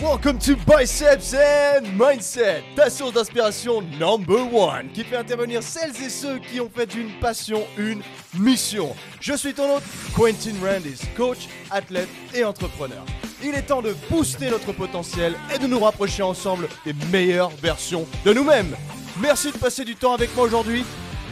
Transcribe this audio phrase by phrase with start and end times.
[0.00, 6.08] Welcome to Biceps and Mindset, ta source d'inspiration number one, qui fait intervenir celles et
[6.08, 8.00] ceux qui ont fait d'une passion une
[8.38, 8.94] mission.
[9.20, 9.82] Je suis ton hôte,
[10.14, 13.04] Quentin Randis, coach, athlète et entrepreneur.
[13.42, 18.06] Il est temps de booster notre potentiel et de nous rapprocher ensemble des meilleures versions
[18.24, 18.76] de nous-mêmes.
[19.20, 20.84] Merci de passer du temps avec moi aujourd'hui.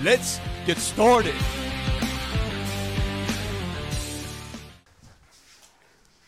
[0.02, 1.34] Let's get started.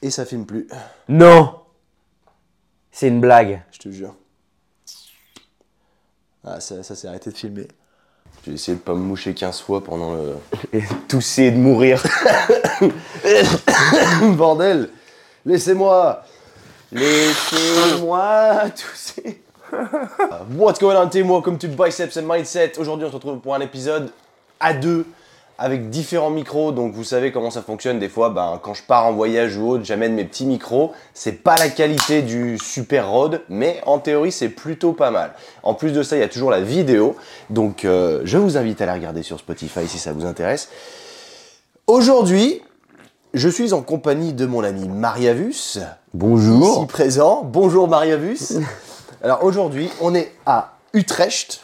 [0.01, 0.69] Et ça filme plus,
[1.09, 1.68] Non
[2.99, 3.63] C'est une blague.
[3.71, 4.13] je te jure.
[6.45, 7.69] Ah, ça, ça s'est arrêté de filmer.
[8.45, 10.35] J'ai essayé de pas me moucher 15 fois pendant le.
[10.73, 12.03] Et tousser de mourir.
[14.37, 14.91] Bordel
[15.47, 16.25] Laissez-moi
[16.91, 19.45] Laissez-moi tousser
[20.57, 21.31] What's going on team?
[21.31, 22.79] Welcome to Biceps and Mindset.
[22.79, 24.11] Aujourd'hui, on se retrouve pour un épisode
[24.59, 25.07] à deux
[25.59, 26.71] avec différents micros.
[26.71, 27.99] Donc, vous savez comment ça fonctionne.
[27.99, 30.93] Des fois, ben, quand je pars en voyage ou autre, j'amène mes petits micros.
[31.15, 35.35] C'est pas la qualité du Super Rode, mais en théorie, c'est plutôt pas mal.
[35.65, 37.17] En plus de ça, il y a toujours la vidéo.
[37.51, 40.69] Donc, euh, je vous invite à la regarder sur Spotify si ça vous intéresse.
[41.89, 42.63] Aujourd'hui,
[43.35, 45.81] je suis en compagnie de mon ami Mariavus.
[46.15, 46.79] Bonjour.
[46.79, 47.43] Ici présent.
[47.45, 48.59] Bonjour Mariavus.
[49.23, 51.63] Alors aujourd'hui, on est à Utrecht,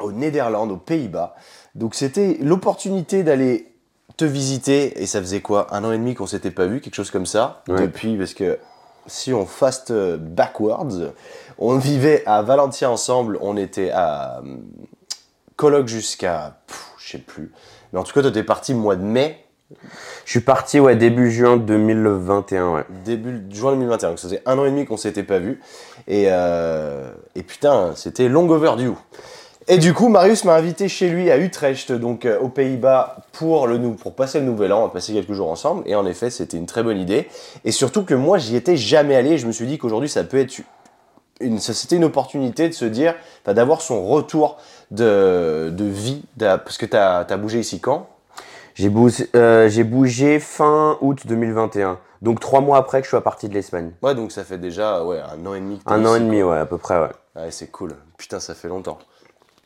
[0.00, 1.36] aux Néderlandes, aux Pays-Bas.
[1.76, 3.68] Donc c'était l'opportunité d'aller
[4.16, 5.02] te visiter.
[5.02, 5.74] Et ça faisait quoi?
[5.74, 7.62] Un an et demi qu'on s'était pas vu, quelque chose comme ça.
[7.68, 7.82] Ouais.
[7.82, 8.58] Depuis, parce que
[9.06, 11.12] si on fast euh, backwards,
[11.58, 13.38] on vivait à Valentia ensemble.
[13.40, 14.56] On était à euh,
[15.56, 16.58] colloque jusqu'à,
[16.98, 17.52] je sais plus.
[17.92, 19.44] Mais en tout cas, toi t'es parti au mois de mai
[20.24, 22.72] Je suis parti ouais, début juin 2021.
[22.72, 22.84] Ouais.
[23.04, 24.08] début juin 2021.
[24.08, 25.60] Donc ça faisait un an et demi qu'on s'était pas vu.
[26.08, 28.92] Et, euh, et putain, c'était long overdue.
[29.68, 33.66] Et du coup, Marius m'a invité chez lui à Utrecht, donc euh, aux Pays-Bas, pour,
[33.66, 34.84] le pour passer le nouvel an.
[34.84, 35.82] On a passé quelques jours ensemble.
[35.86, 37.28] Et en effet, c'était une très bonne idée.
[37.64, 39.30] Et surtout que moi, j'y étais jamais allé.
[39.30, 40.60] Et je me suis dit qu'aujourd'hui, ça peut être
[41.40, 43.14] une, c'était une opportunité de se dire,
[43.44, 44.58] d'avoir son retour
[44.92, 46.22] de, de vie.
[46.38, 48.08] Parce que tu as, bougé ici quand?
[48.76, 51.98] J'ai bougé, euh, j'ai bougé fin août 2021.
[52.22, 53.90] Donc trois mois après que je sois parti de l'Espagne.
[54.02, 56.40] Ouais, donc ça fait déjà ouais, un an et demi que Un an et demi,
[56.40, 56.52] quoi.
[56.52, 57.10] ouais, à peu près, ouais.
[57.34, 57.94] Ouais, c'est cool.
[58.16, 58.98] Putain, ça fait longtemps.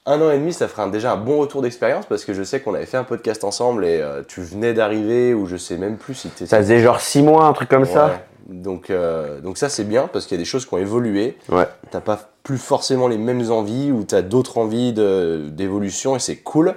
[0.07, 2.43] Un an et demi, ça ferait un- déjà un bon retour d'expérience parce que je
[2.43, 5.77] sais qu'on avait fait un podcast ensemble et euh, tu venais d'arriver ou je sais
[5.77, 9.41] même plus si tu Ça faisait genre six mois, un truc comme ça Donc, euh,
[9.41, 11.37] donc ça, c'est bien parce qu'il y a des choses qui ont évolué.
[11.51, 11.69] Ouais.
[11.91, 16.75] T'as pas plus forcément les mêmes envies ou t'as d'autres envies d'évolution et c'est cool.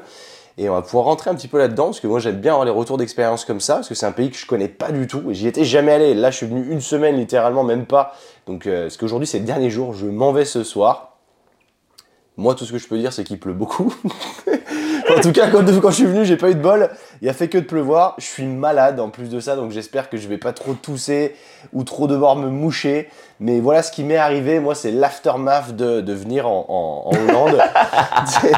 [0.58, 2.66] Et on va pouvoir rentrer un petit peu là-dedans parce que moi j'aime bien avoir
[2.66, 5.08] les retours d'expérience comme ça parce que c'est un pays que je connais pas du
[5.08, 6.14] tout et j'y étais jamais allé.
[6.14, 8.14] Là je suis venu une semaine littéralement, même pas.
[8.46, 11.13] Donc euh, parce qu'aujourd'hui c'est le dernier jour, je m'en vais ce soir.
[12.36, 13.94] Moi tout ce que je peux dire c'est qu'il pleut beaucoup.
[15.16, 16.90] en tout cas quand, quand je suis venu j'ai pas eu de bol,
[17.22, 18.16] il a fait que de pleuvoir.
[18.18, 21.36] Je suis malade en plus de ça donc j'espère que je vais pas trop tousser
[21.74, 23.10] ou trop devoir me moucher.
[23.40, 27.30] Mais voilà ce qui m'est arrivé, moi c'est l'aftermath de, de venir en, en- en
[27.30, 27.62] Hollande.
[28.26, 28.52] C'est-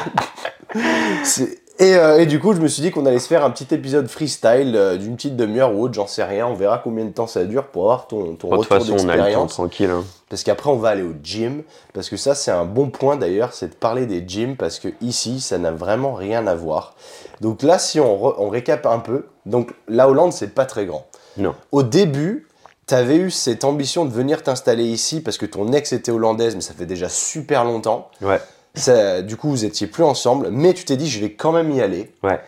[1.24, 3.52] c'est- et, euh, et du coup, je me suis dit qu'on allait se faire un
[3.52, 6.48] petit épisode freestyle euh, d'une petite demi-heure ou autre, j'en sais rien.
[6.48, 8.94] On verra combien de temps ça dure pour avoir ton, ton toute retour façon, on
[8.94, 9.54] a le temps d'expérience.
[9.54, 9.90] tranquille.
[9.90, 10.04] hein.
[10.30, 11.64] Parce qu'après, on va aller au gym.
[11.94, 14.56] Parce que ça, c'est un bon point d'ailleurs, c'est de parler des gyms.
[14.56, 16.96] Parce que ici, ça n'a vraiment rien à voir.
[17.42, 20.86] Donc là, si on, re- on récap un peu, donc la Hollande, c'est pas très
[20.86, 21.06] grand.
[21.38, 21.54] Non.
[21.74, 22.48] Au début,
[22.88, 26.56] tu avais eu cette ambition de venir t'installer ici parce que ton ex était hollandaise,
[26.56, 28.10] mais ça fait déjà super longtemps.
[28.22, 28.40] Ouais.
[28.76, 31.72] Ça- du coup, vous étiez plus ensemble, mais tu t'es dit, je vais quand même
[31.72, 32.12] y aller.
[32.24, 32.40] Ouais.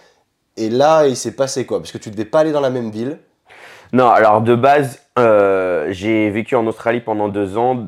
[0.58, 1.80] Et là, il s'est passé quoi?
[1.80, 3.20] Parce que tu devais pas aller dans la même ville.
[3.94, 7.88] Non, alors de base, euh, j'ai vécu en Australie pendant deux ans.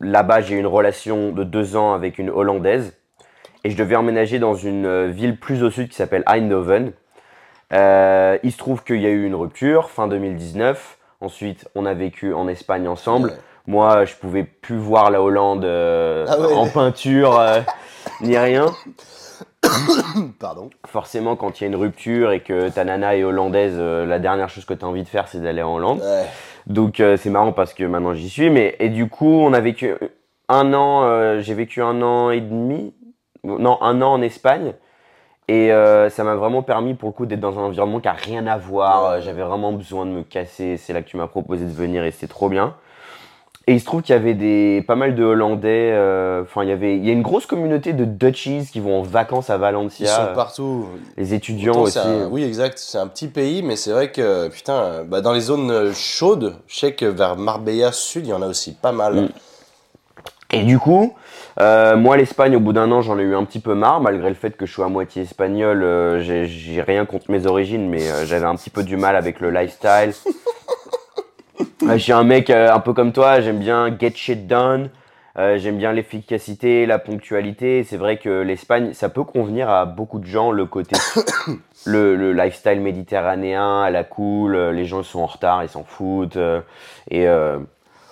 [0.00, 2.94] Là-bas, j'ai eu une relation de deux ans avec une Hollandaise.
[3.64, 6.92] Et je devais emménager dans une euh, ville plus au sud qui s'appelle Eindhoven.
[7.72, 10.98] Euh, il se trouve qu'il y a eu une rupture fin 2019.
[11.20, 13.30] Ensuite, on a vécu en Espagne ensemble.
[13.30, 13.36] Ouais.
[13.66, 16.52] Moi, je pouvais plus voir la Hollande euh, Ah ouais.
[16.52, 17.60] en peinture euh,
[18.20, 18.66] ni rien.
[20.38, 20.68] Pardon.
[20.86, 24.18] Forcément, quand il y a une rupture et que ta nana est hollandaise, euh, la
[24.18, 26.00] dernière chose que tu as envie de faire, c'est d'aller en Hollande.
[26.00, 26.26] Ouais.
[26.66, 28.48] Donc c'est marrant parce que maintenant j'y suis.
[28.48, 29.94] Mais et du coup, on a vécu
[30.48, 31.40] un an.
[31.40, 32.94] j'ai vécu un an et demi.
[33.44, 34.72] Non, un an en Espagne.
[35.48, 38.12] Et euh, ça m'a vraiment permis pour le coup d'être dans un environnement qui a
[38.12, 39.12] rien à voir.
[39.12, 39.22] Ouais.
[39.22, 40.78] J'avais vraiment besoin de me casser.
[40.78, 42.74] C'est là que tu m'as proposé de venir et c'était trop bien.
[43.66, 45.90] Et il se trouve qu'il y avait des pas mal de Hollandais.
[45.92, 49.00] euh, Enfin, il y avait il y a une grosse communauté de Dutchies qui vont
[49.00, 50.06] en vacances à Ils Valencia.
[50.14, 50.86] sont euh, partout.
[51.16, 51.98] les étudiants Autant aussi.
[51.98, 52.76] un- oui, exact.
[52.78, 56.56] C'est un petit pays, mais c'est vrai que, putain, bah, dans les zones euh, chaudes,
[56.66, 59.14] je sais que vers Marbella Sud, il y en a aussi pas mal.
[59.14, 59.28] Mm.
[60.50, 61.14] Et du coup,
[61.58, 64.28] euh, moi, l'Espagne, au bout d'un an, j'en ai eu un petit peu marre, malgré
[64.28, 65.82] le fait que je sois à moitié espagnol.
[65.82, 69.50] euh, j'ai- rien contre mes origines, mais j'avais un petit peu du mal avec le
[69.50, 70.12] lifestyle.
[71.82, 74.90] je suis un mec euh, un peu comme toi, j'aime bien get shit done.
[75.36, 77.82] Euh, j'aime bien l'efficacité, la ponctualité.
[77.82, 80.94] C'est vrai que l'Espagne, ça peut convenir à beaucoup de gens, le côté,
[81.86, 85.82] le, le lifestyle méditerranéen, à la cool, euh, les gens sont en retard, ils s'en
[85.82, 86.36] foutent.
[86.36, 86.60] euh,
[87.10, 87.58] et euh,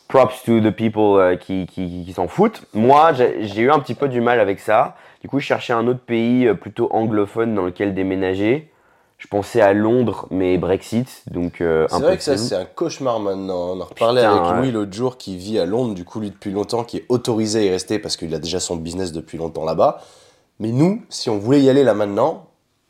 [0.09, 2.65] props to the people euh, qui, qui, s'en foutent.
[2.75, 4.97] Moi, j'ai eu un petit peu du mal avec ça.
[5.23, 8.72] Du coup, je cherchais un autre pays euh, plutôt anglophone dans lequel déménager.
[9.23, 13.21] Je pensais à Londres, mais Brexit, donc euh, C'est vrai que ça, c'est un cauchemar
[13.21, 13.77] maintenant.
[13.77, 14.59] On en reparlait Putain, avec ouais.
[14.59, 17.61] Louis l'autre jour qui vit à Londres, du coup, lui, depuis longtemps, qui est autorisé
[17.61, 20.01] à y rester parce qu'il a déjà son business depuis longtemps là-bas.
[20.59, 22.47] Mais nous, si on voulait y aller là maintenant,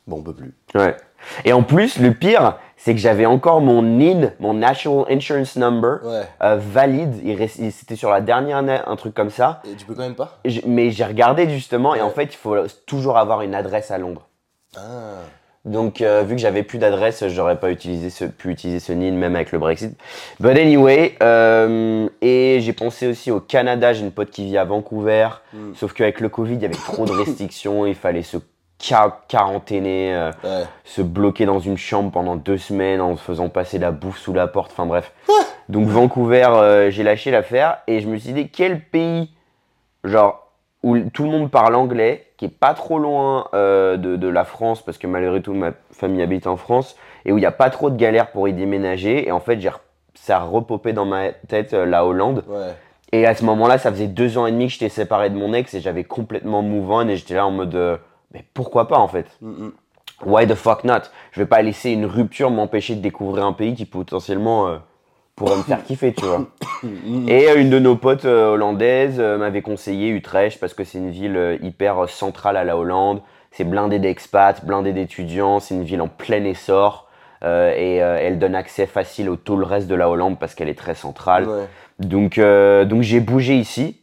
[0.07, 0.55] bon, on peut plus.
[0.73, 0.97] Ouais.
[1.45, 5.99] Et en plus, le pire, c'est que j'avais encore mon NIN, mon National Insurance Number,
[6.03, 6.23] Ouais.
[6.41, 7.13] euh, valide.
[7.23, 9.61] Il C'était sur la dernière année, un truc comme ça.
[9.71, 10.39] Et tu peux quand même pas?
[10.65, 12.13] Mais j'ai regardé justement, et en Ouais.
[12.13, 12.55] fait, il faut
[12.87, 14.27] toujours avoir une adresse à Londres.
[14.75, 14.79] Ah.
[15.65, 19.13] Donc, euh, vu que j'avais plus d'adresse, j'aurais pas utilisé ce, pu utiliser ce NIN
[19.13, 19.97] même avec le Brexit.
[20.41, 23.93] But anyway, euh, et j'ai pensé aussi au Canada.
[23.93, 25.29] J'ai une pote qui vit à Vancouver.
[25.53, 25.73] Hmm.
[25.75, 27.85] Sauf qu'avec le Covid, il y avait trop de restrictions.
[27.85, 28.37] il fallait se
[29.29, 30.13] quarantainer.
[30.13, 30.65] euh, Ouais.
[30.83, 34.47] se bloquer dans une chambre pendant deux semaines en faisant passer la bouffe sous la
[34.47, 35.13] porte, enfin bref.
[35.69, 39.29] Donc Vancouver, j'ai lâché l'affaire et je me suis dit quel pays,
[40.03, 40.42] genre,
[40.83, 44.43] où tout le monde parle anglais, qui est pas trop loin euh, de, de la
[44.43, 47.51] France, parce que malgré tout ma famille habite en France, et où il n'y a
[47.51, 49.59] pas trop de galères pour y déménager, et en fait
[50.13, 52.43] ça a repopé dans ma tête euh, la Hollande.
[52.47, 52.73] Ouais.
[53.13, 55.53] Et à ce moment-là, ça faisait deux ans et demi que j'étais séparé de mon
[55.53, 57.97] ex et j'avais complètement move on et j'étais là en mode, euh,
[58.33, 59.27] mais pourquoi pas en fait?
[59.41, 59.69] Mm.
[60.25, 61.09] Why the fuck not?
[61.31, 64.79] Je vais pas laisser une rupture m'empêcher de découvrir un pays qui potentiellement
[65.35, 66.45] pourrait me faire kiffer, tu vois.
[67.27, 70.97] Et euh, une de nos potes euh, hollandaises euh, m'avait conseillé Utrecht parce que c'est
[70.99, 73.21] une ville hyper centrale à la Hollande.
[73.51, 75.59] C'est blindé d'expats, blindé d'étudiants.
[75.59, 77.07] C'est une ville en plein essor.
[77.43, 80.55] euh, et euh, elle donne accès facile au tout le reste de la Hollande parce
[80.55, 81.47] qu'elle est très centrale.
[81.47, 81.67] Ouais.
[81.99, 83.99] Donc, euh, donc j'ai bougé ici.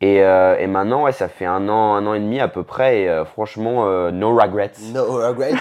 [0.00, 3.02] Et, et maintenant, ouais, ça fait un an, un an et demi à peu près.
[3.04, 4.72] Et franchement, no regrets.
[4.92, 5.52] No regrets.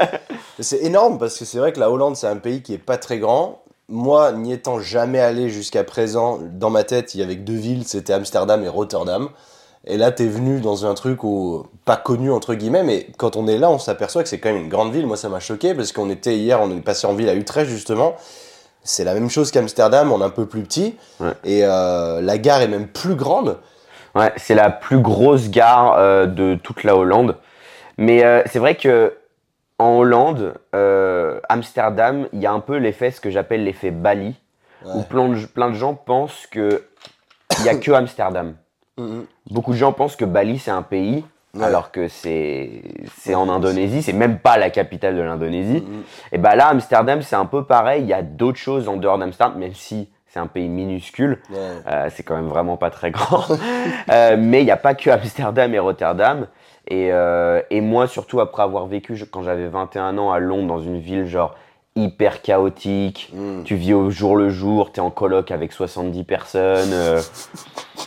[0.60, 2.96] c'est énorme parce que c'est vrai que la Hollande, c'est un pays qui est pas
[2.96, 3.61] très grand.
[3.88, 7.56] Moi, n'y étant jamais allé jusqu'à présent, dans ma tête, il y avait que deux
[7.56, 9.28] villes, c'était Amsterdam et Rotterdam.
[9.84, 13.48] Et là, t'es venu dans un truc où, pas connu entre guillemets, mais quand on
[13.48, 15.06] est là, on s'aperçoit que c'est quand même une grande ville.
[15.06, 17.68] Moi, ça m'a choqué parce qu'on était hier, on est passé en ville à Utrecht
[17.68, 18.14] justement.
[18.84, 20.96] C'est la même chose qu'Amsterdam, on est un peu plus petit.
[21.20, 21.32] Ouais.
[21.44, 23.58] Et euh, la gare est même plus grande.
[24.14, 27.36] Ouais, c'est la plus grosse gare euh, de toute la Hollande.
[27.96, 29.14] Mais euh, c'est vrai que
[29.82, 34.34] en Hollande, euh, Amsterdam, il y a un peu l'effet, ce que j'appelle l'effet Bali,
[34.84, 36.84] où plein de, plein de gens pensent que
[37.58, 38.54] il y a que Amsterdam.
[38.98, 39.26] Mhm.
[39.50, 41.24] Beaucoup de gens pensent que Bali c'est un pays,
[41.54, 41.64] Ouais.
[41.64, 42.82] alors que c'est
[43.18, 45.82] c'est en Indonésie, c'est même pas la capitale de l'Indonésie.
[45.86, 46.02] Mhm.
[46.32, 48.02] Et bah là, Amsterdam, c'est un peu pareil.
[48.02, 51.38] Il y a d'autres choses en dehors d'Amsterdam, même si c'est un pays minuscule.
[51.50, 51.58] Ouais.
[51.86, 53.44] Euh, c'est quand même vraiment pas très grand.
[54.10, 56.46] Euh, mais il n'y a pas que Amsterdam et Rotterdam.
[56.88, 60.66] Et, euh, et moi, surtout après avoir vécu je- quand j'avais 21 ans à Londres,
[60.66, 61.54] dans une ville genre
[61.94, 63.62] hyper chaotique, Mhm.
[63.64, 66.90] tu vis au jour le jour, tu es en coloc avec 70 personnes.
[67.96, 68.02] tu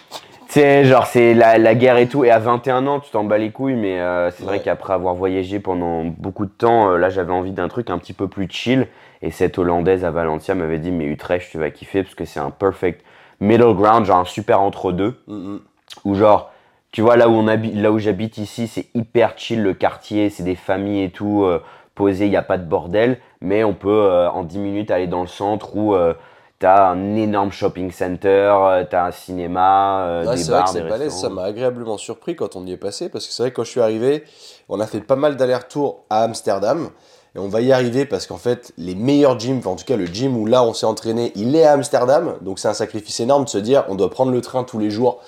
[0.48, 2.24] sais, genre, c'est la, la guerre et tout.
[2.26, 4.00] Et à 21 ans, tu t'en bats les couilles, mais
[4.32, 7.98] c'est vrai qu'après avoir voyagé pendant beaucoup de temps, là, j'avais envie d'un truc un
[7.98, 8.88] petit peu plus chill.
[9.22, 12.40] Et cette Hollandaise à Valencia m'avait dit, mais Utrecht, tu vas kiffer parce que c'est
[12.40, 13.04] un perfect
[13.40, 15.20] middle ground, genre un super entre-deux.
[15.28, 15.60] Mhm.
[16.04, 16.52] Où genre,
[16.92, 20.30] tu vois, là où, on habite, là où j'habite ici, c'est hyper chill le quartier,
[20.30, 21.62] c'est des familles et tout, euh,
[21.94, 23.18] posées, il n'y a pas de bordel.
[23.42, 26.14] Mais on peut euh, en 10 minutes aller dans le centre où euh,
[26.60, 30.74] t'as un énorme shopping center, euh, t'as un cinéma, euh, Ouais, des c'est vrai bars,
[30.74, 33.44] que des balèze, ça m'a agréablement surpris quand on y est passé, parce que c'est
[33.44, 34.24] vrai que quand je suis arrivé,
[34.70, 36.90] on a fait pas mal d'allers-retours à Amsterdam,
[37.36, 39.98] et on va y arriver parce qu'en fait, les meilleurs gyms, enfin en tout cas
[39.98, 43.20] le gym où là on s'est entraîné, il est à Amsterdam, donc c'est un sacrifice
[43.20, 45.20] énorme de se dire on doit prendre le train tous les jours,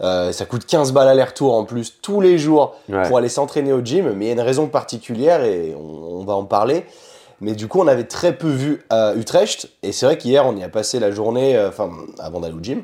[0.00, 3.06] Euh, ça coûte 15 balles aller-retour en plus tous les jours Ouais.
[3.06, 6.24] pour aller s'entraîner au gym, mais il y a une raison particulière et on, on
[6.24, 6.84] va en parler.
[7.40, 9.68] Mais du coup, on avait très peu vu à Utrecht.
[9.84, 12.60] Et c'est vrai qu'hier, on y a passé la journée, euh, enfin, avant d'aller au
[12.62, 12.82] gym.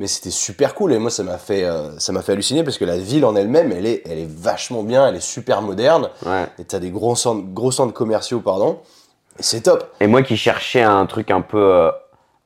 [0.00, 0.94] Mais c'était super cool.
[0.94, 3.36] Et moi, ça m'a fait, euh, ça m'a fait halluciner parce que la ville en
[3.36, 6.08] elle-même, elle est, elle est vachement bien, elle est super moderne.
[6.24, 6.46] Ouais.
[6.58, 8.78] Et t'as des gros centres, gros centres commerciaux, pardon.
[9.38, 9.94] Et c'est top.
[10.00, 11.90] Et moi qui cherchais un truc un peu euh,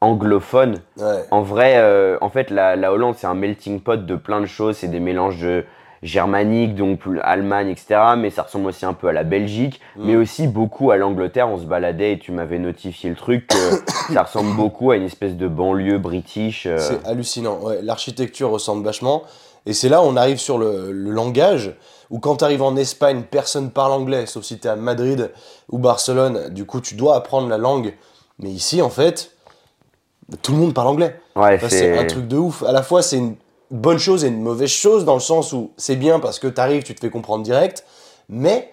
[0.00, 1.24] anglophone, Ouais.
[1.30, 4.46] En vrai, euh, en fait, la, la Hollande, c'est un melting pot de plein de
[4.46, 4.78] choses.
[4.78, 5.64] C'est des mélanges de
[6.04, 8.00] germanique, donc Allemagne, etc.
[8.16, 10.04] Mais ça ressemble aussi un peu à la Belgique, Mm.
[10.06, 11.48] mais aussi beaucoup à l'Angleterre.
[11.48, 13.56] On se baladait et tu m'avais notifié le truc que
[14.12, 16.66] ça ressemble beaucoup à une espèce de banlieue british.
[16.66, 16.78] euh.
[16.78, 17.58] C'est hallucinant.
[17.62, 19.22] Ouais, L'architecture ressemble vachement.
[19.66, 21.74] Et c'est là où on arrive sur le, le langage,
[22.10, 25.30] où quand tu arrives en Espagne, personne parle anglais, sauf si tu es à Madrid
[25.70, 26.50] ou Barcelone.
[26.50, 27.94] Du coup, tu dois apprendre la langue.
[28.40, 29.30] Mais ici, en fait,
[30.42, 31.16] tout le monde parle anglais.
[31.34, 32.62] Ouais, Enfin, c'est un truc de ouf.
[32.62, 33.36] À la fois, c'est une
[33.70, 36.82] bonne chose et une mauvaise chose dans le sens où c'est bien parce que t'arrives,
[36.82, 37.84] tu te fais comprendre direct,
[38.28, 38.72] mais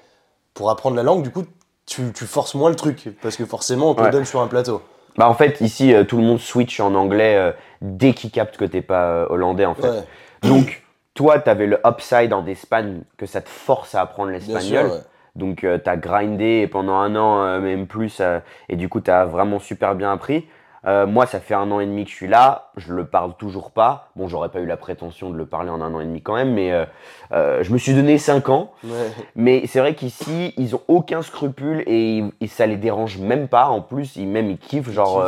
[0.53, 1.43] pour apprendre la langue, du coup,
[1.86, 4.12] tu, tu forces moins le truc parce que forcément, on te Ouais.
[4.12, 4.81] donne sur un plateau.
[5.17, 8.57] Bah, en fait, ici, euh, tout le monde switch en anglais euh, dès qu'il capte
[8.57, 9.83] que t'es pas euh, hollandais, en fait.
[9.88, 10.03] Ouais,
[10.43, 10.83] Donc,
[11.13, 14.88] toi, t'avais le upside en Espagne que ça te force à apprendre l'espagnol.
[14.88, 15.00] ouais.
[15.36, 18.21] Donc, t'as grindé pendant un an, même plus,
[18.67, 20.45] et du coup, t'as vraiment super bien appris.
[20.88, 23.35] Euh, moi, ça fait un an et demi que je suis là, je le parle
[23.35, 24.09] toujours pas.
[24.15, 26.33] Bon, j'aurais pas eu la prétention de le parler en un an et demi quand
[26.33, 26.85] même, mais euh,
[27.33, 28.71] euh, je me suis donné 5 ans.
[28.83, 29.11] Ouais.
[29.35, 33.67] Mais c'est vrai qu'ici, ils ont aucun scrupule et, et ça les dérange même pas.
[33.67, 35.23] En plus, ils, même ils kiffent, genre,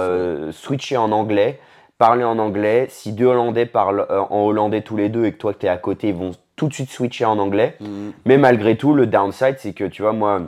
[0.51, 1.59] switcher en anglais,
[1.99, 2.87] parler en anglais.
[2.89, 5.77] Si deux Hollandais parlent en hollandais tous les deux et que toi, que t'es à
[5.77, 7.75] côté, ils vont tout de suite switcher en anglais.
[7.79, 8.13] Mhm.
[8.25, 10.41] Mais malgré tout, le downside, c'est que, tu vois, moi,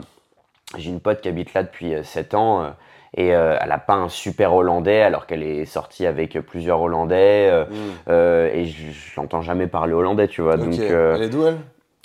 [0.76, 2.72] j'ai une pote qui habite là depuis 7 ans
[3.16, 7.48] et euh, elle a pas un super hollandais alors qu'elle est sortie avec plusieurs hollandais
[7.50, 7.92] euh, Mhm.
[8.10, 10.56] euh, et je l'entends jamais parler hollandais, tu vois.
[10.56, 11.56] Donc, Elle est d'où elle?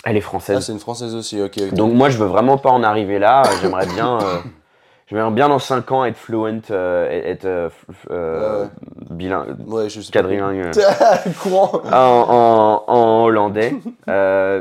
[0.04, 0.60] elle est Ah, française.
[0.66, 1.72] c'est une française aussi, ok.
[1.74, 3.44] Donc moi, je veux vraiment pas en arriver là.
[3.60, 4.42] J'aimerais bien,
[5.06, 7.68] j'aimerais bien dans 5 ans être fluent, euh, être euh,
[8.10, 8.66] euh,
[9.10, 10.70] bilingue, ouais, je quadrilingue
[11.42, 11.70] Courant.
[11.84, 13.74] en, en- en hollandais.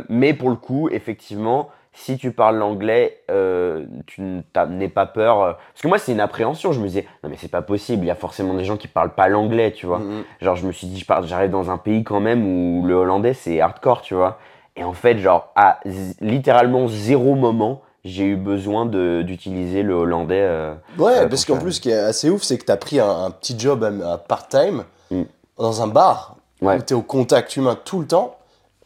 [0.10, 5.06] Mais pour le coup, effectivement, si tu parles l'anglais, euh, tu n- t'as- n'aie pas
[5.06, 5.42] peur.
[5.42, 6.72] euh, Parce que moi, c'est une appréhension.
[6.72, 8.04] Je me disais, non mais c'est pas possible.
[8.06, 10.00] Il y a forcément des gens qui parlent pas l'anglais, tu vois.
[10.00, 10.24] Mhm.
[10.42, 13.60] Genre, je me suis dit, j'arrive dans un pays quand même où le hollandais c'est
[13.62, 14.40] hardcore, tu vois.
[14.78, 15.80] Et en fait, genre, à
[16.22, 20.40] littéralement zéro moment, j'ai eu besoin d'utiliser le hollandais.
[20.42, 23.00] euh, Ouais, Ouais, parce qu'en plus, ce qui est assez ouf, c'est que t'as pris
[23.00, 25.24] un, un petit job à, à part-time Mm.
[25.58, 26.78] dans un bar Ouais.
[26.78, 28.38] où t'es au contact humain tout le temps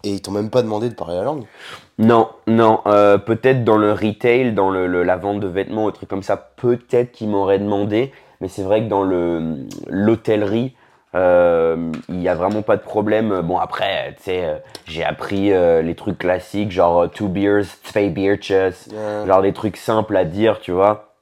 [0.04, 1.44] et ils t'ont même pas demandé de parler la langue.
[1.98, 5.92] Non, non, euh, peut-être dans le retail, dans le, le- la vente de vêtements, ou
[5.92, 8.12] trucs comme ça, peut-être qu'ils m'auraient demandé.
[8.42, 10.76] Mais c'est vrai que dans le l'hôtellerie,
[11.16, 13.40] euh, il y a vraiment pas de problème.
[13.42, 17.64] Bon, après, tu sais, euh, j'ai appris euh, les trucs classiques, genre euh, two beers,
[17.84, 18.90] twee biertjes.
[18.92, 19.26] Ouais.
[19.26, 21.14] genre des trucs simples à dire, tu vois.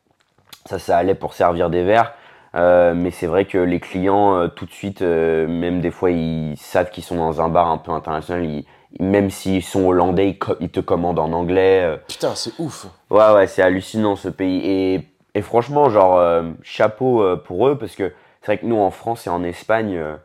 [0.65, 2.13] Ça, ça allait pour servir des verres.
[2.55, 6.09] Euh, mais c'est vrai que les clients, euh, tout de suite, euh, même des fois,
[6.11, 8.45] ils savent qu'ils sont dans un bar un peu international.
[8.45, 8.65] Ils,
[8.99, 11.81] même s'ils sont hollandais, ils, te commandent en anglais.
[11.83, 11.97] euh.
[12.07, 12.85] Putain, c'est ouf.
[13.09, 14.61] Ouais, ouais, c'est hallucinant ce pays.
[14.63, 18.77] Et, et franchement, genre, euh, chapeau euh, pour eux, parce que c'est vrai que nous,
[18.79, 20.15] en France et en Espagne, euh,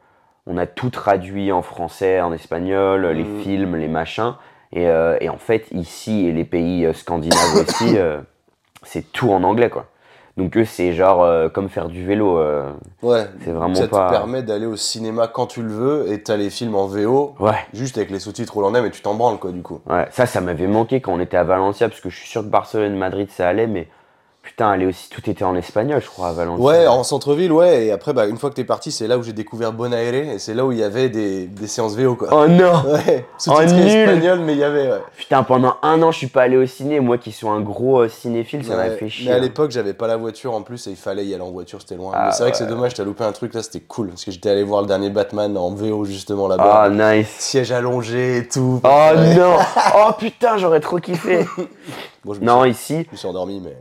[0.46, 3.40] on a tout traduit en français, en espagnol, les Mhm.
[3.42, 4.34] films, les machins.
[4.72, 7.96] Et, et en fait, ici, et les pays scandinaves aussi,
[8.82, 9.86] c'est tout en anglais, quoi.
[10.38, 12.38] Donc eux, c'est genre euh, comme faire du vélo.
[12.38, 12.70] euh,
[13.02, 13.26] Ouais.
[13.44, 14.06] c'est vraiment ça pas...
[14.06, 17.34] te permet d'aller au cinéma quand tu le veux et t'as les films en VO
[17.40, 19.80] Ouais, juste avec les sous-titres hollandais, mais tu t'en branles quoi du coup.
[19.90, 20.06] ouais.
[20.10, 22.46] Ça, ça m'avait manqué quand on était à Valencia, parce que je suis sûr que
[22.48, 23.88] Barcelone, Madrid, ça allait, mais
[24.48, 26.64] putain, aller aussi, tout était en espagnol, je crois, à Valencia.
[26.64, 27.86] Ouais, en centre-ville, ouais.
[27.86, 30.38] Et après, bah, une fois que t'es parti, c'est là où j'ai découvert Bonaire et
[30.38, 32.28] c'est là où il y avait des, des séances VO quoi.
[32.32, 33.86] Oh non Ouais, Oh, nul.
[33.86, 35.02] espagnol, mais il y avait, ouais.
[35.16, 36.98] Putain, pendant un an, je suis pas allé au ciné.
[37.00, 39.28] Moi qui suis un gros euh, cinéphile, ça m'a fait chier.
[39.28, 41.50] Mais à l'époque, j'avais pas la voiture en plus et il fallait y aller en
[41.50, 42.12] voiture, c'était loin.
[42.14, 44.08] Ah, mais c'est vrai que c'est dommage, t'as loupé un truc là, c'était cool.
[44.08, 46.84] Parce que j'étais allé voir le dernier Batman en VO justement là-bas.
[46.84, 47.28] Ah, nice.
[47.38, 48.80] Siège allongé et tout.
[48.82, 49.34] Oh Ouais.
[49.36, 49.56] non
[49.96, 51.46] Oh putain, j'aurais trop kiffé
[52.24, 53.76] Bon, je me, Non, suis, ici, je me suis endormi, mais.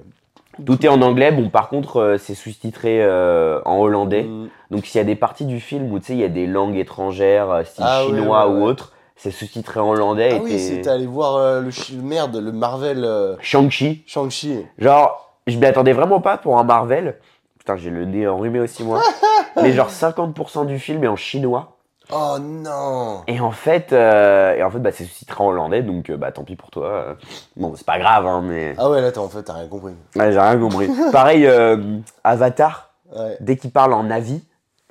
[0.66, 1.32] Tout est en anglais.
[1.32, 4.24] Bon, par contre, euh, c'est sous-titré euh, en hollandais.
[4.24, 4.50] Mm.
[4.72, 6.48] Donc, s'il y a des parties du film où, tu sais, il y a des
[6.48, 10.30] langues étrangères, euh, style Ah, ouais, chinois ouais, ou autre, c'est sous-titré en hollandais.
[10.32, 14.04] Ah et oui, c'était allé voir euh, le merde, le Marvel euh, Shang-Chi.
[14.06, 14.66] Shang-Chi.
[14.78, 17.18] Genre, je m'y attendais vraiment pas pour un Marvel.
[17.60, 19.02] Putain, j'ai le nez enrhumé aussi, moi.
[19.62, 21.77] Mais genre, 50% du film est en chinois.
[22.12, 26.10] Oh non Et en fait, euh, et en fait bah, c'est sous-titré en hollandais, donc
[26.10, 26.88] euh, bah, tant pis pour toi.
[26.88, 27.14] euh.
[27.58, 28.76] Bon, c'est pas grave, hein, mais.
[28.78, 29.94] Ah ouais, là, t'as en fait, t'as rien compris.
[30.16, 30.90] Ouais, j'ai rien compris.
[31.12, 31.78] Pareil, euh,
[32.24, 33.38] Avatar, Ouais.
[33.40, 34.44] dès qu'il parle en avis,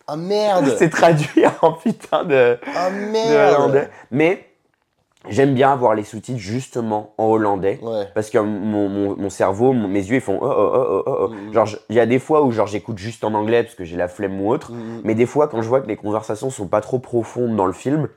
[0.07, 3.91] Ah merde c'est traduit en putain de, Ah de merde hollandais.
[4.11, 4.46] Mais
[5.29, 7.79] j'aime bien avoir les sous-titres justement en hollandais.
[7.83, 8.09] Ouais.
[8.15, 11.17] Parce que mon, mon- mon cerveau, mon- mes yeux, ils font oh oh oh oh
[11.23, 11.29] oh.
[11.29, 11.53] Mhm.
[11.53, 13.85] Genre, je- il y a des fois où genre j'écoute juste en anglais parce que
[13.85, 14.73] j'ai la flemme ou autre.
[14.73, 15.01] Mm, mm.
[15.05, 17.73] Mais des fois, quand je vois que les conversations sont pas trop profondes dans le
[17.73, 18.09] film,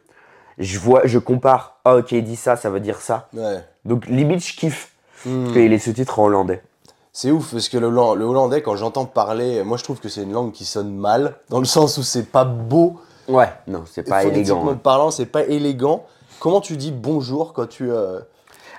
[0.58, 1.80] je vois, je compare.
[1.86, 3.28] Ah ok, il dit ça, ça veut dire ça.
[3.34, 3.64] Ouais.
[3.86, 4.94] Donc limite, je kiffe
[5.26, 5.58] Mm.
[5.58, 6.62] ait les sous-titres en hollandais.
[7.12, 10.24] C'est ouf parce que le, le hollandais, quand j'entends parler, moi je trouve que c'est
[10.24, 12.96] une langue qui sonne mal, dans le sens où c'est pas beau,
[13.28, 14.68] Ouais, non, c'est pas élégant.
[14.70, 14.80] hein.
[14.82, 16.06] parlant, c'est pas élégant.
[16.40, 17.92] Comment tu dis bonjour quand tu.
[17.92, 18.20] euh,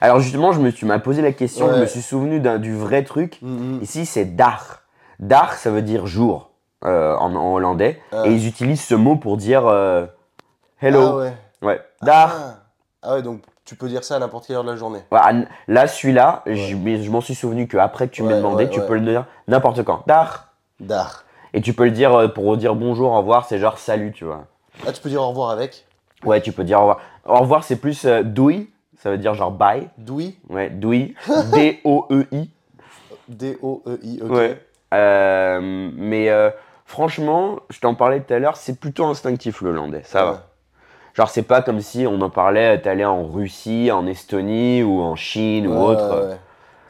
[0.01, 2.75] Alors justement, je me, tu m'as posé la question, je me suis souvenu d'un- du
[2.75, 3.39] vrai truc.
[3.43, 3.83] mm, mm.
[3.83, 4.83] Ici, c'est dar.
[5.19, 6.51] Dar, ça veut dire jour
[6.85, 8.01] euh, en, en hollandais.
[8.13, 8.23] Ah.
[8.27, 10.07] Et ils utilisent ce mot pour dire euh,
[10.81, 11.03] hello.
[11.03, 11.33] Ah ouais.
[11.63, 11.81] ouais.
[12.03, 12.33] Dar.
[12.35, 12.55] Ah.
[13.03, 15.01] Ah ouais, donc tu peux dire ça à n'importe quelle heure de la journée.
[15.13, 15.19] Ouais,
[15.69, 18.95] là, celui-là, je, mais je m'en suis souvenu qu'après que tu m'as demandé, tu peux
[18.95, 20.03] le dire n'importe quand.
[20.07, 20.49] Dar.
[20.81, 21.25] Dar.
[21.53, 24.45] Et tu peux le dire pour dire bonjour, au revoir, c'est genre salut, tu vois.
[24.87, 25.87] Ah, tu peux dire au revoir avec?
[26.25, 27.01] Ouais, tu peux dire au revoir.
[27.27, 29.89] Au revoir, c'est plus euh, doui, ça veut dire genre bye.
[29.99, 31.15] Doui Ouais, doui.
[31.53, 32.51] D-O-E-I.
[33.29, 34.31] D-O-E-I, ok.
[34.31, 34.61] Ouais.
[34.93, 36.51] Euh, mais euh,
[36.85, 40.33] franchement, je t'en parlais tout à l'heure, c'est plutôt instinctif le hollandais, ça Ouais.
[40.33, 40.47] va.
[41.15, 45.17] Genre, c'est pas comme si on en parlait, t'allais en Russie, en Estonie ou en
[45.17, 46.37] Chine ou autre.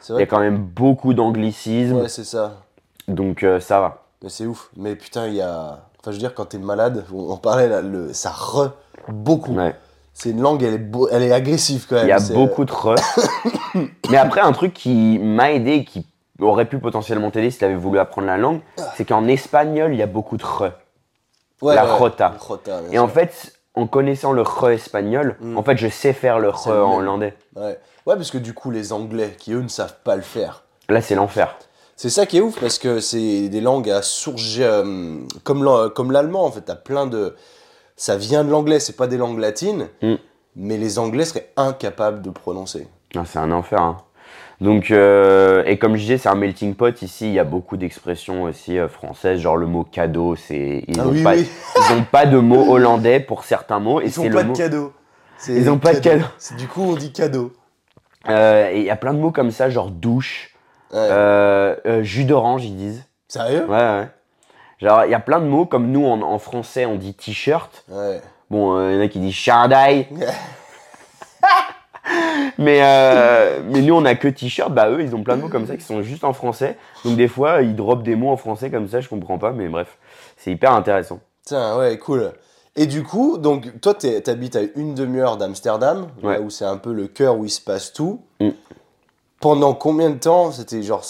[0.09, 2.61] Il y a quand même beaucoup d'anglicismes, que- Ouais, c'est ça.
[3.07, 4.03] donc euh, ça va.
[4.23, 4.69] Mais c'est ouf.
[4.77, 5.79] Mais putain, il y a.
[5.99, 8.13] Enfin, je veux dire, quand t'es malade, on en parlait là, le...
[8.13, 8.71] ça re
[9.09, 9.53] beaucoup.
[9.55, 9.75] Ouais.
[10.13, 12.05] C'est une langue, elle est, beau- elle est agressive quand même.
[12.05, 12.95] Il y a beaucoup de re.
[14.09, 16.05] Mais après, un truc qui m'a aidé et qui
[16.39, 18.61] aurait pu potentiellement t'aider si tu avais voulu apprendre la langue,
[18.97, 20.71] c'est qu'en espagnol, il y a beaucoup de re.
[21.61, 22.33] Ouais, la ouais, rota.
[22.91, 25.57] Et en fait, en connaissant le re espagnol, Mm.
[25.57, 27.33] en fait, je sais faire le re en hollandais.
[27.55, 27.77] Ouais.
[28.07, 30.99] ouais, parce que du coup, les Anglais, qui eux ne savent pas le faire, Là,
[31.01, 31.55] c'est l'enfer.
[31.95, 36.43] C'est ça qui est ouf parce que c'est des langues à source euh, comme l'allemand
[36.45, 36.61] en fait.
[36.61, 37.35] T'as plein de
[37.95, 40.15] ça vient de l'anglais, c'est pas des langues latines, Mm.
[40.55, 42.87] mais les Anglais seraient incapables de prononcer.
[43.15, 43.81] Ah, c'est un enfer.
[43.81, 43.97] hein.
[44.61, 47.01] Donc, euh, et comme je disais, c'est un melting pot.
[47.01, 50.35] Ici, il y a beaucoup d'expressions aussi euh, françaises, genre le mot cadeau.
[50.35, 51.47] C'est ils Ah n'ont oui, pas, oui.
[52.11, 54.01] pas de mot hollandais pour certains mots.
[54.01, 54.93] Et Ils c'est ont le pas de cadeau.
[55.47, 56.25] Ils ont pas de cadeau.
[56.59, 57.51] Du coup on dit cadeau.
[58.29, 60.53] Euh, et il y a plein de mots comme ça, genre douche,
[60.93, 61.77] Ouais.
[62.03, 63.03] jus d'orange, ils disent.
[63.27, 63.65] Sérieux?
[63.67, 64.07] Ouais, ouais.
[64.81, 67.83] Genre, il y a plein de mots comme nous en, en français, on dit t-shirt.
[67.89, 68.21] Ouais.
[68.49, 70.07] Bon, euh, il y en a qui disent chandail.
[72.57, 74.71] mais, euh, mais nous, on a que t-shirt.
[74.73, 76.77] Bah, eux, ils ont plein de mots comme ça qui sont juste en français.
[77.05, 79.51] Donc, des fois, ils dropent des mots en français comme ça, je comprends pas.
[79.51, 79.97] Mais bref,
[80.37, 81.19] c'est hyper intéressant.
[81.45, 82.31] Tiens, ouais, cool.
[82.75, 86.35] Et du coup, donc toi t'es- t'habites à une demi-heure d'Amsterdam, Ouais.
[86.35, 88.21] là où c'est un peu le cœur où il se passe tout.
[88.39, 88.51] Mm.
[89.41, 91.03] Pendant combien de temps C'était genre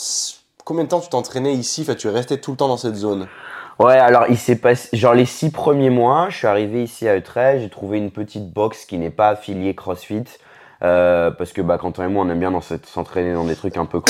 [0.66, 1.82] combien de temps tu t'entraînais ici?
[1.84, 3.28] Enfin, tu restais tout le temps dans cette zone?
[3.80, 4.96] Ouais, alors, il s'est passé.
[4.96, 7.62] Genre, les six premiers mois, je suis arrivé ici à Utrecht.
[7.62, 10.24] J'ai trouvé une petite box qui n'est pas affiliée CrossFit.
[10.84, 12.52] euh, parce que bah, quand on et moi, on aime bien
[12.84, 14.02] s'entraîner dans des trucs un peu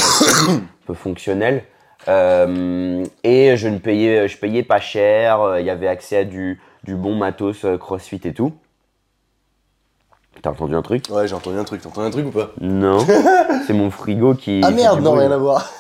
[0.50, 1.64] un peu fonctionnels.
[2.08, 5.42] Euh, et je ne payais, je payais pas cher.
[5.42, 8.54] euh, Il y avait accès à du, du bon matos euh, CrossFit et tout.
[10.42, 11.06] T'as entendu un truc?
[11.12, 11.82] Ouais, j'ai entendu un truc.
[11.82, 12.52] T'as entendu un truc ou pas?
[12.60, 13.06] Non.
[13.68, 14.62] C'est mon frigo qui.
[14.64, 15.72] Ah merde, non, rien à voir.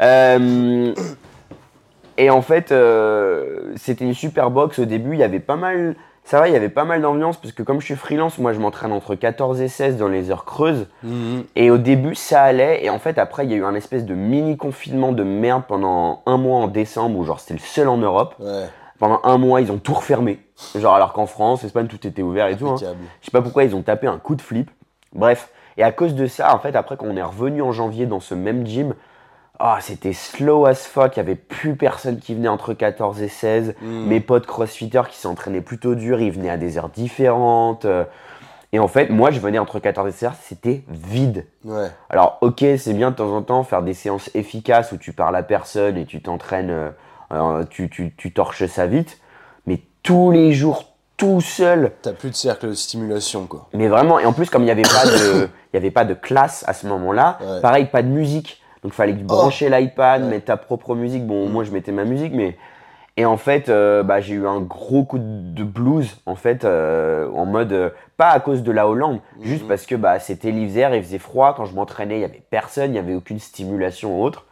[0.00, 0.94] Euh,
[2.16, 5.12] et en fait, euh, c'était une super box au début.
[5.14, 5.96] Il y avait pas mal.
[6.26, 8.54] Ça va, il y avait pas mal d'ambiance parce que comme je suis freelance, moi
[8.54, 10.86] je m'entraîne entre 14 et 16 dans les heures creuses.
[11.02, 11.44] Mhm.
[11.54, 12.82] Et au début, ça allait.
[12.82, 15.64] Et en fait, après, il y a eu un espèce de mini confinement de merde
[15.68, 18.34] pendant un mois en décembre où genre c'était le seul en Europe.
[18.38, 18.64] Ouais,
[18.98, 20.38] Pendant un mois, ils ont tout refermé.
[20.74, 22.68] Genre alors qu'en France, Espagne, tout était ouvert et tout.
[22.68, 22.76] hein.
[23.20, 24.70] Je sais pas pourquoi ils ont tapé un coup de flip.
[25.12, 25.50] Bref.
[25.76, 28.20] Et à cause de ça, en fait, après, quand on est revenu en janvier dans
[28.20, 28.94] ce même gym,
[29.60, 31.16] ah, c'était slow as fuck.
[31.16, 33.74] Il y avait plus personne qui venait entre 14 et 16.
[33.80, 34.06] Mhm.
[34.06, 37.84] Mes potes crossfitters qui s'entraînaient plutôt dur, ils venaient à des heures différentes.
[37.84, 38.04] euh.
[38.72, 41.46] Et en fait, moi, je venais entre 14 et 16, c'était vide.
[41.64, 45.12] Ouais, Alors, ok, c'est bien de temps en temps faire des séances efficaces où tu
[45.12, 46.90] parles à personne et tu t'entraînes, euh,
[47.32, 49.18] euh, tu, tu, tu torches ça vite.
[49.68, 50.86] Mais tous les jours,
[51.16, 53.68] tout seul, t'as plus de cercle de stimulation quoi.
[53.72, 56.14] mais vraiment, et en plus, comme il n'y avait, pas de- y avait pas de
[56.14, 57.60] classe à ce moment-là, Ouais.
[57.60, 58.60] pareil, pas de musique.
[58.84, 60.28] Donc, il fallait brancher l'iPad, Ouais.
[60.28, 61.26] mettre ta propre musique.
[61.26, 61.52] Bon, Mm.
[61.52, 62.56] moi, je mettais ma musique, mais.
[63.16, 67.30] Et en fait, euh, bah, j'ai eu un gros coup de blues, en fait, euh,
[67.32, 67.72] en mode.
[67.72, 69.68] euh, pas à cause de la Hollande, juste Mhm.
[69.68, 71.54] parce que bah, c'était l'hiver, il faisait froid.
[71.56, 74.44] Quand je m'entraînais, il n'y avait personne, il n'y avait aucune stimulation autre.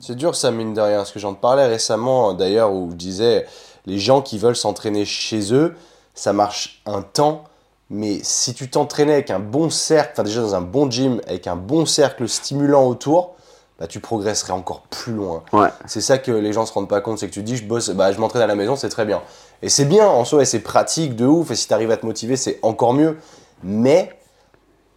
[0.00, 3.46] C'est dur ça mine de rien, parce que j'en parlais récemment d'ailleurs où je disais
[3.86, 5.74] les gens qui veulent s'entraîner chez eux,
[6.14, 7.44] ça marche un temps,
[7.90, 11.46] mais si tu t'entraînais avec un bon cercle, enfin déjà dans un bon gym, avec
[11.46, 13.36] un bon cercle stimulant autour,
[13.78, 15.42] bah tu progresserais encore plus loin.
[15.52, 15.68] Ouais.
[15.86, 17.90] C'est ça que les gens se rendent pas compte, c'est que tu dis je bosse,
[17.90, 19.20] bah je m'entraîne à la maison, c'est très bien.
[19.62, 21.96] Et c'est bien en soi, et c'est pratique de ouf, et si tu arrives à
[21.96, 23.16] te motiver, c'est encore mieux.
[23.62, 24.10] Mais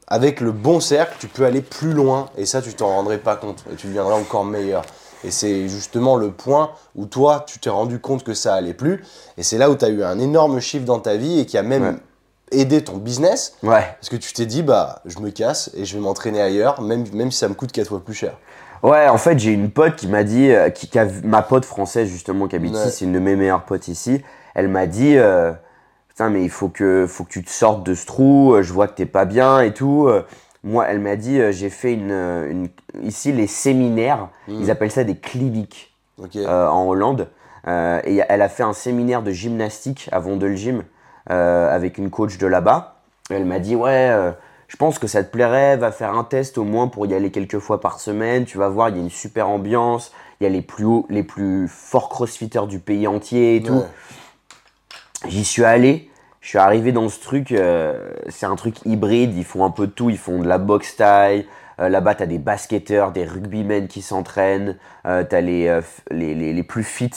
[0.08, 3.36] avec le bon cercle, tu peux aller plus loin, et ça tu t'en rendrais pas
[3.36, 4.84] compte, et tu deviendrais encore meilleur.
[5.24, 9.04] Et c'est justement le point où toi, tu t'es rendu compte que ça allait plus,
[9.38, 11.58] et c'est là où tu as eu un énorme chiffre dans ta vie et qui
[11.58, 12.60] a même Ouais.
[12.62, 13.86] aidé ton business, Ouais.
[14.00, 17.04] parce que tu t'es dit, bah je me casse et je vais m'entraîner ailleurs, même,
[17.14, 18.38] même si ça me coûte 4 fois plus cher.
[18.84, 21.66] Ouais, en fait, j'ai une pote qui m'a dit, euh, qui, qui a ma pote
[21.66, 24.24] française justement qui habite ici, c'est une de mes meilleures potes ici.
[24.56, 25.52] Elle m'a dit, euh,
[26.08, 28.54] putain, mais il faut que, faut que tu te sortes de ce trou.
[28.54, 30.08] euh, Je vois que t'es pas bien et tout.
[30.08, 30.24] Euh,
[30.64, 32.70] Moi, elle m'a dit, euh, j'ai fait une, une,
[33.02, 34.30] ici les séminaires.
[34.48, 34.62] Mm.
[34.62, 36.36] Ils appellent ça des cliniques Ok.
[36.38, 37.28] euh, en Hollande.
[37.68, 40.84] Euh, et elle a fait un séminaire de gymnastique à Vondelgym
[41.30, 42.96] euh, avec une coach de là-bas.
[43.30, 44.32] Elle m'a dit ouais, euh,
[44.70, 47.32] je pense que ça te plairait, va faire un test au moins pour y aller
[47.32, 48.46] quelques fois par semaine.
[48.46, 51.06] Tu vas voir, il y a une super ambiance, Il y a les plus hauts,
[51.10, 53.84] les plus forts crossfitters du pays entier et tout.
[55.28, 59.44] J'y suis allé, je suis arrivé dans ce truc, euh, c'est un truc hybride, ils
[59.44, 61.46] font un peu de tout, ils font de la boxe taille,
[61.82, 65.80] euh, là-bas t'as des basketteurs, des rugbymen qui s'entraînent, euh, t'as les,
[66.10, 67.12] les, les, les plus fit,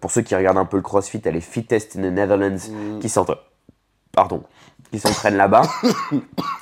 [0.00, 3.00] pour ceux qui regardent un peu le crossfit, t'as les fittest in the Netherlands Mm.
[3.00, 3.36] qui s'entraînent,
[4.12, 4.42] pardon,
[4.92, 5.62] qui s'entraînent là-bas.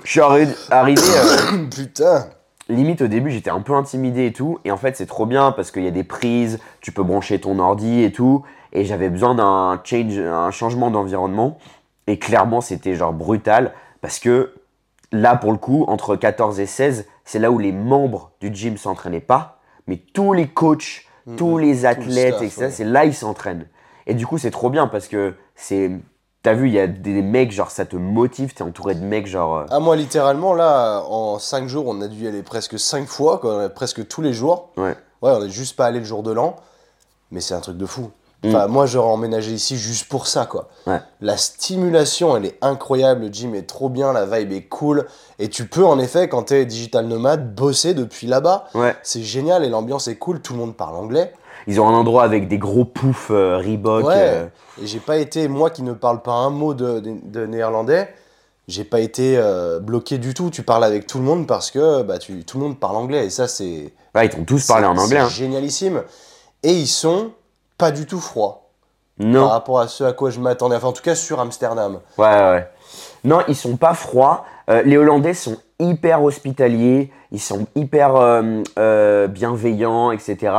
[0.04, 2.26] Je suis arri- arrivé, euh, Putain.
[2.68, 5.52] limite au début j'étais un peu intimidé et tout et en fait c'est trop bien
[5.52, 9.11] parce qu'il y a des prises tu peux brancher ton ordi et tout et j'avais
[9.11, 11.58] besoin d'un change un changement d'environnement
[12.06, 14.54] et clairement c'était genre brutal parce que
[15.11, 18.76] là pour le coup entre 14 et 16 c'est là où les membres du gym
[18.78, 21.04] s'entraînaient pas mais tous les coachs
[21.37, 22.70] tous les athlètes staff, etc ouais.
[22.70, 23.66] c'est là ils s'entraînent
[24.06, 25.90] et du coup c'est trop bien parce que c'est
[26.42, 29.26] t'as vu il y a des mecs genre ça te motive t'es entouré de mecs
[29.26, 32.78] genre euh, Ah, moi, littéralement, là, en 5 jours, on a dû y aller presque
[32.78, 34.70] 5 fois, quoi, presque tous les jours.
[34.76, 36.57] ouais Ouais, on est juste pas allé le jour de l'an,
[37.31, 38.11] mais c'est un truc de fou.
[38.42, 38.48] Mm.
[38.48, 40.68] Enfin, moi, j'aurais emménagé ici juste pour ça, quoi.
[40.88, 41.00] Ouais.
[41.20, 45.07] La stimulation, elle est incroyable, le gym est trop bien, la vibe est cool,
[45.38, 48.66] et tu peux, en effet, quand t'es digital nomade, bosser depuis là-bas.
[48.74, 51.33] ouais C'est génial, et l'ambiance est cool, tout le monde parle anglais.
[51.66, 54.05] Ils ont un endroit avec des gros poufs euh, Reebok.
[54.07, 54.14] Ouais.
[54.16, 54.46] euh,
[54.83, 58.12] Et j'ai pas été, moi qui ne parle pas un mot de, de- de néerlandais,
[58.68, 60.51] j'ai pas été euh, bloqué du tout.
[60.51, 63.27] Tu parles avec tout le monde parce que bah, tu, tout le monde parle anglais,
[63.27, 63.92] et ça, c'est.
[64.14, 65.18] ouais, ils t'ont tous parlé en c'est- anglais.
[65.18, 65.29] hein.
[65.29, 66.03] C'est génialissime.
[66.62, 67.31] Et ils sont
[67.79, 68.59] pas du tout froids.
[69.18, 70.75] Non, par rapport à ce à quoi je m'attendais.
[70.77, 72.01] Enfin, en tout cas, sur Amsterdam.
[72.18, 72.68] ouais, ouais.
[73.25, 74.44] Non, ils sont pas froids.
[74.70, 77.12] Euh, les Hollandais sont hyper hospitaliers.
[77.31, 80.53] Ils sont hyper euh, bienveillants, etc.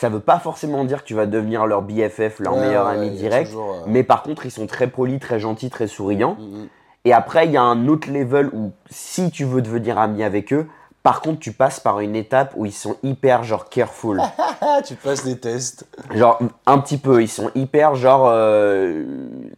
[0.00, 2.94] Ça veut pas forcément dire que tu vas devenir leur BFF, leur Ouais, meilleur ouais,
[2.94, 3.48] ami direct.
[3.48, 6.36] toujours, euh, Mais par contre, ils sont très polis, très gentils, très souriants.
[6.38, 6.68] mm, mm.
[7.04, 10.52] Et après, il y a un autre level où si tu veux devenir ami avec
[10.54, 10.66] eux,
[11.02, 14.20] par contre, tu passes par une étape où ils sont hyper genre careful.
[14.86, 15.86] Tu passes des tests.
[16.14, 19.04] Genre, un petit peu, ils sont hyper, genre, euh,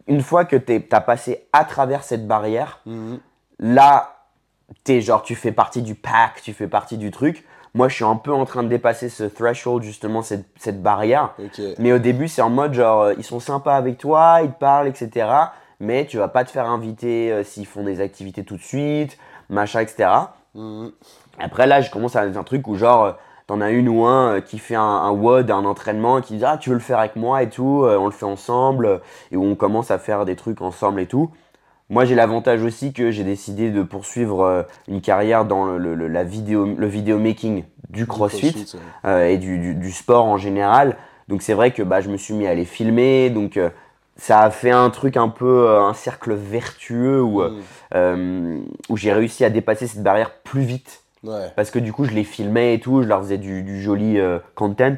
[0.07, 3.15] une fois que t'as passé à travers cette barrière, Mm,
[3.59, 4.17] là,
[4.83, 7.45] t'es genre, tu fais partie du pack, tu fais partie du truc.
[7.75, 11.33] Moi, je suis un peu en train de dépasser ce threshold, justement, cette, cette barrière.
[11.79, 14.59] Mais au début, c'est en mode, genre, euh, ils sont sympas avec toi, ils te
[14.59, 15.27] parlent, etc.
[15.79, 19.17] Mais tu vas pas te faire inviter euh, s'ils font des activités tout de suite,
[19.49, 20.07] machin, etc.
[20.53, 20.89] Mm,
[21.39, 23.11] Après, là, je commence à un truc où, genre, euh,
[23.47, 26.57] t'en as une ou un qui fait un, un WOD, un entraînement, qui dit Ah,
[26.59, 29.55] tu veux le faire avec moi et tout, on le fait ensemble, et où on
[29.55, 31.31] commence à faire des trucs ensemble et tout.
[31.93, 36.23] Moi, j'ai l'avantage aussi que j'ai décidé de poursuivre euh, une carrière dans le, la
[36.23, 38.47] vidéo, le vidéo making du CrossFit
[39.05, 40.97] euh, et du, du- du sport en général.
[41.27, 43.69] Donc c'est vrai que bah, je me suis mis à les filmer, donc euh,
[44.17, 47.43] ça a fait un truc un peu, euh, un cercle vertueux où,
[47.93, 51.03] Mm, où j'ai réussi à dépasser cette barrière plus vite.
[51.23, 51.51] Ouais.
[51.55, 54.17] Parce que du coup, je les filmais et tout, je leur faisais du, du joli
[54.55, 54.95] content.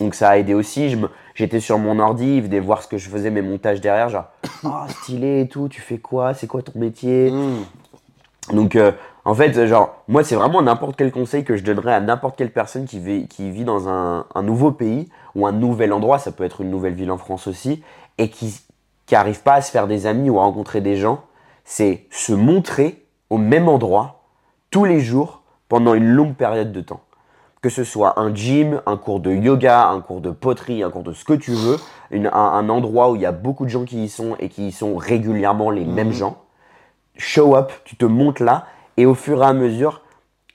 [0.00, 0.90] Donc ça a aidé aussi.
[0.90, 3.80] Je me- J'étais sur mon ordi, ils venaient voir ce que je faisais, mes montages
[3.80, 4.26] derrière, genre,
[4.64, 6.34] ah stylé et tout, tu fais quoi?
[6.34, 7.30] C'est quoi ton métier?
[7.30, 7.64] Mm,
[8.52, 8.92] donc, euh,
[9.24, 12.52] en fait, genre, moi, c'est vraiment n'importe quel conseil que je donnerais à n'importe quelle
[12.52, 16.32] personne qui vit, qui vit dans un, un nouveau pays ou un nouvel endroit, ça
[16.32, 17.82] peut être une nouvelle ville en France aussi,
[18.18, 18.60] et qui
[19.06, 21.24] qui arrive pas à se faire des amis ou à rencontrer des gens,
[21.64, 24.22] c'est se montrer au même endroit
[24.70, 27.00] tous les jours pendant une longue période de temps.
[27.62, 31.04] Que ce soit un gym, un cours de yoga, un cours de poterie, un cours
[31.04, 31.78] de ce que tu veux,
[32.10, 34.48] une- un, un endroit où il y a beaucoup de gens qui y sont et
[34.48, 36.42] qui y sont régulièrement les mêmes gens
[37.16, 40.02] show up, tu te montes là, et au fur et à mesure,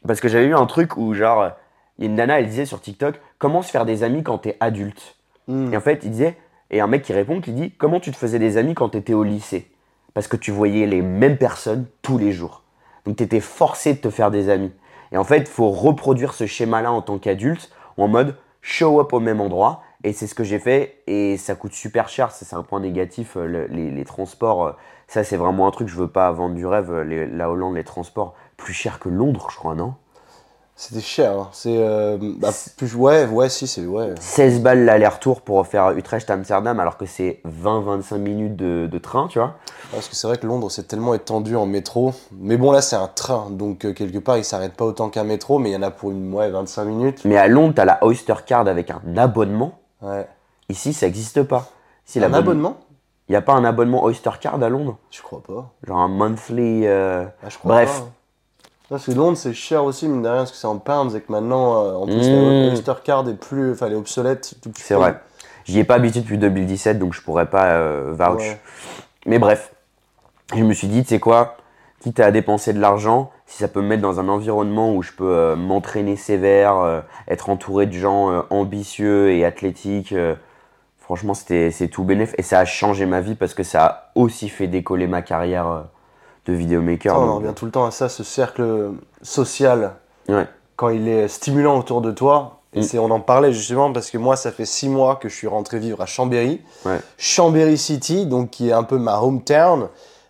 [0.05, 1.51] parce que j'avais eu un truc où genre,
[1.97, 4.39] il y a une nana, elle disait sur TikTok, comment se faire des amis quand
[4.39, 5.15] t'es adulte
[5.47, 5.73] mm.
[5.73, 6.37] Et en fait, il disait,
[6.69, 9.13] et un mec qui répond, qui dit, comment tu te faisais des amis quand t'étais
[9.13, 9.71] au lycée?
[10.13, 12.63] Parce que tu voyais les mêmes personnes tous les jours.
[13.05, 14.71] Donc t'étais forcé de te faire des amis.
[15.11, 19.13] Et en fait, il faut reproduire ce schéma-là en tant qu'adulte, en mode show up
[19.13, 19.81] au même endroit.
[20.03, 23.35] Et c'est ce que j'ai fait, et ça coûte super cher, c'est un point négatif,
[23.35, 24.65] euh, le- les, transports.
[24.67, 24.71] euh,
[25.07, 26.91] ça, c'est vraiment un truc, je veux pas vendre du rêve.
[26.91, 29.95] euh, la Hollande, les transports, plus cher que Londres, je crois, non?
[30.79, 31.31] C'était cher.
[31.31, 31.49] hein.
[31.53, 31.75] C'est.
[31.75, 33.83] euh, bah, plus, ouais, ouais, si, c'est.
[33.85, 34.13] Ouais.
[34.19, 39.39] 16 balles l'aller-retour pour faire Utrecht-Amsterdam, alors que c'est 20-25 minutes de, de train, tu
[39.39, 39.55] vois.
[39.91, 42.13] Parce que c'est vrai que Londres, c'est tellement étendu en métro.
[42.31, 43.49] Mais bon, là, c'est un train.
[43.49, 45.89] Donc, euh, quelque part, il s'arrête pas autant qu'un métro, mais il y en a
[45.89, 47.21] pour une, ouais, 25 minutes.
[47.25, 49.79] Mais à Londres, t'as la Oyster Card avec un abonnement.
[50.03, 50.27] Ouais.
[50.69, 51.65] Ici, ça n'existe pas.
[52.07, 52.77] Ici, un abonnement?
[53.29, 54.97] Il n'y a pas un abonnement Oyster Card à Londres?
[55.09, 55.71] Je crois pas.
[55.87, 56.85] Genre un monthly.
[56.85, 57.99] euh, Ah, je crois Bref.
[57.99, 58.05] pas.
[58.05, 58.09] hein.
[58.89, 61.21] Parce que Londres, c'est cher aussi, mine de rien, parce que c'est en pounds et
[61.21, 62.67] que maintenant, euh, en plus, Mmh.
[62.67, 63.73] la Oyster Card est plus.
[63.73, 64.53] Enfin, elle est obsolète.
[64.75, 65.19] C'est vrai.
[65.65, 68.41] J'y ai pas habitué depuis 2017, donc je pourrais pas euh, vouch.
[68.41, 68.61] Ouais.
[69.25, 69.73] Mais bref,
[70.55, 71.57] je me suis dit, tu sais quoi,
[71.99, 75.11] quitte à dépenser de l'argent, si ça peut me mettre dans un environnement où je
[75.11, 80.13] peux euh, m'entraîner sévère, euh, être entouré de gens euh, ambitieux et athlétiques,
[80.99, 82.33] franchement, c'est tout bénéf.
[82.37, 85.85] Et ça a changé ma vie parce que ça a aussi fait décoller ma carrière
[86.47, 87.19] de vidéomaker.
[87.19, 89.93] On revient tout le temps à ça, ce cercle social,
[90.29, 90.47] Ouais.
[90.75, 92.53] quand il est stimulant autour de toi.
[92.73, 92.83] Et Mm.
[92.83, 95.47] c'est, on en parlait justement parce que moi, ça fait six mois que je suis
[95.47, 96.61] rentré vivre à Chambéry.
[96.85, 96.99] Ouais.
[97.17, 99.87] Chambéry City, donc qui est un peu ma hometown,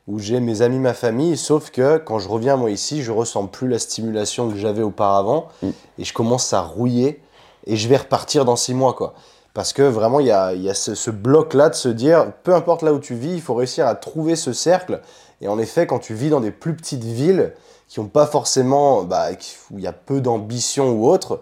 [0.07, 1.35] où j'ai mes amis, ma famille.
[1.35, 5.47] Sauf que quand je reviens moi ici, je ressens plus la stimulation que j'avais auparavant.
[5.63, 5.69] Mm.
[5.99, 7.21] Et je commence à rouiller.
[7.65, 9.13] Et je vais repartir dans six mois, quoi.
[9.53, 12.53] Parce que vraiment, il y a, y a ce, ce bloc-là de se dire, peu
[12.53, 15.01] importe là où tu vis, il faut réussir à trouver ce cercle.
[15.41, 17.53] Et en effet, quand tu vis dans des plus petites villes,
[17.87, 19.29] qui n'ont pas forcément, bah,
[19.71, 21.41] où il y a peu d'ambition ou autre,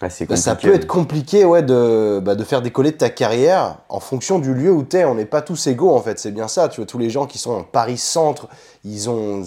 [0.00, 4.00] Ah, bah, ça peut être compliqué ouais, de, bah, de faire décoller ta carrière en
[4.00, 5.04] fonction du lieu où tu es.
[5.04, 6.68] On n'est pas tous égaux en fait, c'est bien ça.
[6.68, 8.48] Tu vois, tous les gens qui sont en Paris-Centre,
[8.84, 9.44] ils ont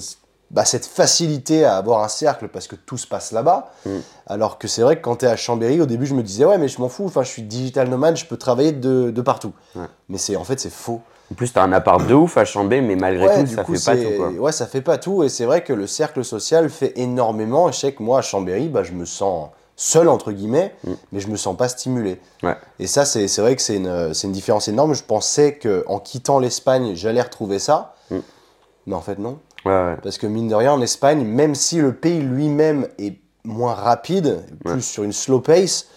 [0.49, 3.71] bah, cette facilité à avoir un cercle parce que tout se passe là-bas.
[3.85, 3.97] Mm.
[4.25, 6.45] Alors que c'est vrai que quand tu es à Chambéry, au début je me disais
[6.45, 9.21] ouais mais je m'en fous, enfin, je suis digital nomade, je peux travailler de, de
[9.21, 9.53] partout.
[10.09, 11.01] Mais c'est en fait c'est faux.
[11.31, 13.75] En plus, t'as un appart de ouf à Chambé, mais malgré Ouais, tout, ça coup,
[13.75, 14.17] fait pas tout.
[14.17, 14.29] Quoi.
[14.31, 15.23] Ouais, ça fait pas tout.
[15.23, 17.67] Et c'est vrai que le cercle social fait énormément.
[17.69, 20.91] Et je sais que moi, à Chambéry, bah, je me sens seul, entre guillemets, Mm.
[21.11, 22.19] mais je me sens pas stimulé.
[22.43, 22.55] Ouais.
[22.79, 24.93] Et ça, c'est c'est vrai que c'est une, une différence énorme.
[24.93, 27.93] Je pensais qu'en quittant l'Espagne, j'allais retrouver ça.
[28.09, 28.17] Mm.
[28.87, 29.37] Mais en fait, non.
[29.65, 29.95] Ouais.
[30.01, 34.43] Parce que mine de rien, en Espagne, même si le pays lui-même est moins rapide,
[34.63, 35.87] plus sur une slow pace,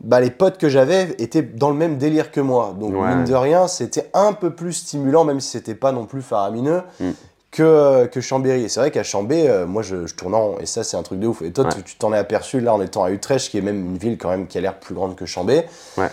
[0.00, 2.74] bah, les potes que j'avais étaient dans le même délire que moi.
[2.78, 3.14] Donc, Ouais.
[3.14, 6.82] mine de rien, c'était un peu plus stimulant, même si c'était pas non plus faramineux,
[7.00, 7.10] Mm.
[7.50, 8.62] que, que Chambéry.
[8.64, 10.58] Et c'est vrai qu'à Chambé, euh, moi, je, je tourne en.
[10.58, 11.42] Et ça, c'est un truc de ouf.
[11.42, 11.70] Et toi, Ouais.
[11.74, 14.16] tu- tu t'en es aperçu là en étant à Utrecht, qui est même une ville
[14.18, 15.64] quand même qui a l'air plus grande que Chambé.
[15.96, 16.08] Ouais.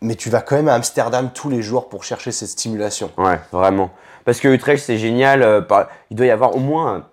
[0.00, 3.10] Mais tu vas quand même à Amsterdam tous les jours pour chercher cette stimulation.
[3.16, 3.90] Ouais, vraiment.
[4.24, 5.42] Parce que Utrecht, c'est génial.
[5.42, 7.06] euh, par- Il doit y avoir au moins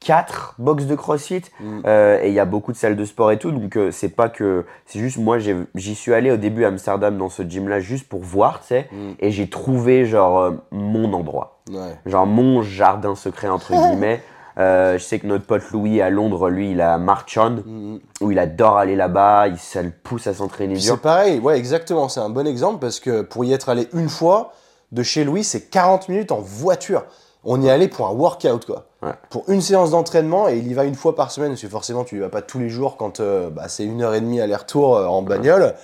[0.00, 1.42] 4 box de CrossFit.
[1.60, 1.80] Mm.
[1.86, 3.50] euh, et il y a beaucoup de salles de sport et tout.
[3.50, 4.64] Donc, euh, c'est pas que.
[4.86, 8.20] C'est juste, moi, j'y suis allé au début à Amsterdam dans ce gym-là juste pour
[8.20, 8.88] voir, tu sais.
[8.92, 9.10] Mm.
[9.20, 11.60] Et j'ai trouvé, genre, euh, mon endroit.
[11.70, 11.96] Ouais.
[12.06, 14.22] Genre, mon jardin secret, entre guillemets.
[14.56, 17.98] Je sais que notre pote Louis à Londres, lui, il a Marchand, Mm.
[18.20, 19.48] où il adore aller là-bas.
[19.48, 20.82] Il, ça le pousse à s'entraîner dur.
[20.94, 22.08] C'est pareil, ouais, exactement.
[22.08, 24.52] C'est un bon exemple parce que pour y être allé une fois,
[24.90, 27.04] de chez Louis, c'est 40 minutes en voiture.
[27.44, 28.86] On y est allé pour un workout, quoi.
[29.02, 29.12] Ouais.
[29.30, 32.04] Pour une séance d'entraînement et il y va une fois par semaine parce que forcément,
[32.04, 34.40] tu y vas pas tous les jours quand euh, bah, c'est une heure et demie
[34.40, 35.74] aller-retour euh, en bagnole.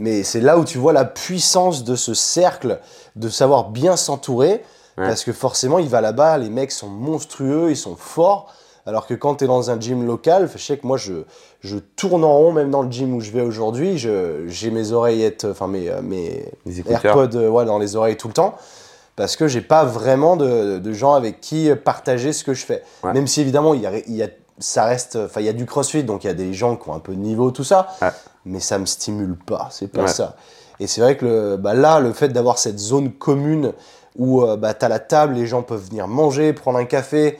[0.00, 2.80] Mais c'est là où tu vois la puissance de ce cercle,
[3.16, 4.62] de savoir bien s'entourer.
[4.96, 5.06] Ouais.
[5.06, 8.52] Parce que forcément, il va là-bas, les mecs sont monstrueux, ils sont forts.
[8.86, 11.24] Alors que quand tu es dans un gym local, je sais que moi, je,
[11.60, 13.98] je tourne en rond, même dans le gym où je vais aujourd'hui.
[13.98, 17.04] J'ai mes oreillettes, enfin mes, euh, mes Les écouteurs.
[17.04, 18.56] AirPods ouais, dans les oreilles tout le temps.
[19.18, 22.82] Parce que j'ai pas vraiment de, de gens avec qui partager ce que je fais.
[23.02, 23.12] Ouais.
[23.12, 24.28] Même si évidemment, il y a, il y a-
[24.60, 26.88] ça reste, enfin, il y a du crossfit, donc il y a des gens qui
[26.88, 27.88] ont un peu de niveau, tout ça.
[28.00, 28.08] Ouais.
[28.46, 30.08] Mais ça me stimule pas, c'est pas Ouais.
[30.08, 30.36] ça.
[30.80, 33.72] Et c'est vrai que le- bah, là, le fait d'avoir cette zone commune
[34.16, 37.38] où euh, bah, tu as la table, les gens peuvent venir manger, prendre un café,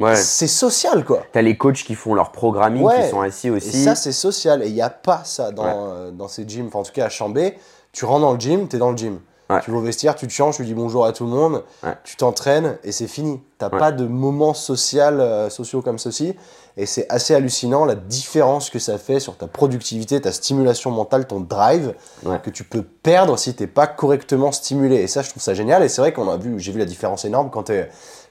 [0.00, 0.16] Ouais.
[0.16, 1.22] c'est social quoi.
[1.32, 3.84] T'as les coachs qui font leur programming, qui sont assis Et aussi.
[3.84, 4.64] ça, c'est social.
[4.64, 6.66] Et il n'y a pas ça dans, euh, dans ces gyms.
[6.66, 7.56] Enfin, en tout cas, à Chambé,
[7.92, 9.20] tu rentres dans le gym, tu es dans le gym.
[9.54, 9.60] Ouais.
[9.62, 11.94] Tu vas au vestiaire, tu te changes, tu dis bonjour à tout le monde, Ouais.
[12.04, 13.40] tu t'entraînes et c'est fini.
[13.58, 13.70] Tu Ouais.
[13.78, 16.34] pas de moments social, euh, sociaux comme ceci.
[16.76, 21.26] Et c'est assez hallucinant la différence que ça fait sur ta productivité, ta stimulation mentale,
[21.26, 21.94] ton drive,
[22.42, 24.96] que tu peux perdre si tu pas correctement stimulé.
[24.96, 25.82] Et ça, je trouve ça génial.
[25.84, 27.74] Et c'est vrai qu'on a vu, j'ai vu la différence énorme quand tu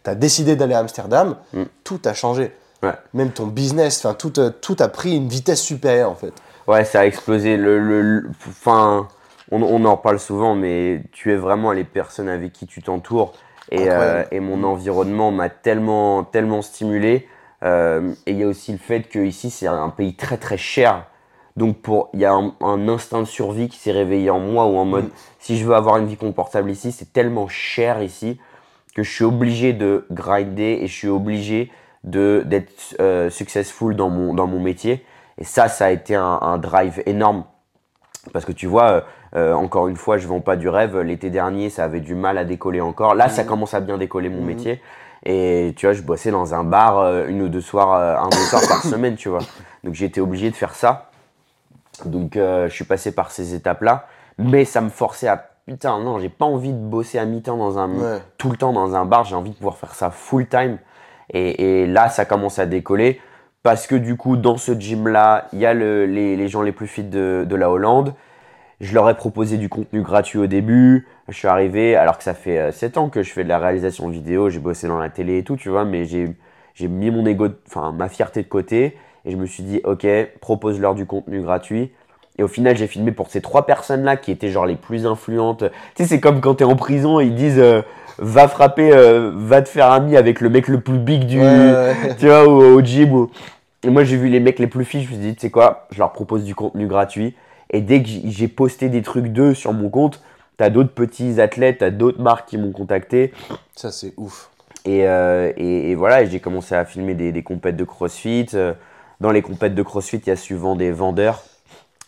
[0.05, 1.63] as décidé d'aller à Amsterdam, Mm.
[1.86, 2.51] tout a changé.
[3.13, 6.33] Même ton business, enfin tout, euh, tout a pris une vitesse supérieure en fait.
[6.67, 7.55] Ouais, ça a explosé.
[7.55, 9.07] Le, le- le- enfin,
[9.53, 13.33] on, on en parle souvent, mais tu es vraiment les personnes avec qui tu t'entoures.
[13.71, 17.27] Et, euh, et mon environnement m'a tellement, tellement stimulé.
[17.63, 20.57] Euh, et il y a aussi le fait que ici c'est un pays très très
[20.57, 21.05] cher.
[21.55, 24.65] Donc pour, il y a un, un instinct de survie qui s'est réveillé en moi
[24.65, 25.11] ou en mode Mm.
[25.39, 28.39] si je veux avoir une vie confortable ici, c'est tellement cher ici
[28.95, 31.71] que je suis obligé de grinder et je suis obligé
[32.03, 35.05] de d'être euh, successful dans mon dans mon métier.
[35.39, 37.45] Et ça, ça a été un, un drive énorme.
[38.31, 39.01] Parce que tu vois, euh,
[39.36, 40.97] euh, encore une fois, je vends pas du rêve.
[41.01, 43.15] L'été dernier, ça avait du mal à décoller encore.
[43.15, 43.49] Là, ça Mhm.
[43.49, 44.45] commence à bien décoller mon Mhm.
[44.45, 44.81] métier.
[45.25, 48.29] Et tu vois, je bossais dans un bar euh, une ou deux soirs, euh, un
[48.29, 49.39] deux soirs par semaine, tu vois.
[49.83, 51.09] Donc été obligé de faire ça.
[52.05, 54.07] Donc je suis passé par ces étapes-là.
[54.38, 57.77] Mais ça me forçait à putain, non, j'ai pas envie de bosser à mi-temps dans
[57.77, 58.21] un Ouais.
[58.38, 59.23] tout le temps dans un bar.
[59.25, 60.77] J'ai envie de pouvoir faire ça full time.
[61.31, 63.21] Et, et là, ça commence à décoller.
[63.63, 66.88] Parce que du coup, dans ce gym-là, il y a le- les, gens les plus
[66.88, 68.13] fit de, la Hollande.
[68.82, 71.08] Je leur ai proposé du contenu gratuit au début.
[71.30, 73.60] Je suis arrivé, alors que ça fait euh, 7 ans que je fais de la
[73.60, 77.26] réalisation vidéo, j'ai bossé dans la télé et tout, tu vois, mais j'ai mis mon
[77.26, 80.06] ego, enfin ma fierté de côté et je me suis dit, ok,
[80.41, 81.91] propose-leur du contenu gratuit.
[82.38, 85.63] Et au final, j'ai filmé pour ces trois personnes-là qui étaient genre les plus influentes.
[85.95, 87.84] Tu sais, c'est comme quand t'es en prison, ils disent, euh,
[88.19, 91.45] va frapper, euh, va te faire ami avec le mec le plus big du, Ouais,
[91.45, 91.71] ouais,
[92.04, 92.15] ouais.
[92.19, 93.13] tu vois, au, au gym.
[93.13, 93.32] ou-
[93.84, 95.49] Et moi, j'ai vu les mecs les plus filles, je me suis dit, tu sais
[95.49, 97.36] quoi, je leur propose du contenu gratuit.
[97.69, 100.21] Et dès que j'ai posté des trucs d'eux sur mon compte,
[100.58, 103.34] t'as d'autres petits athlètes, t'as d'autres marques qui m'ont contacté.
[103.76, 104.49] Ça, c'est ouf.
[104.86, 108.47] Et, euh, et, et voilà, et j'ai commencé à filmer des, des compètes de crossfit.
[108.54, 108.73] Euh,
[109.21, 111.41] Dans les compètes de crossfit, il y a souvent des vendeurs,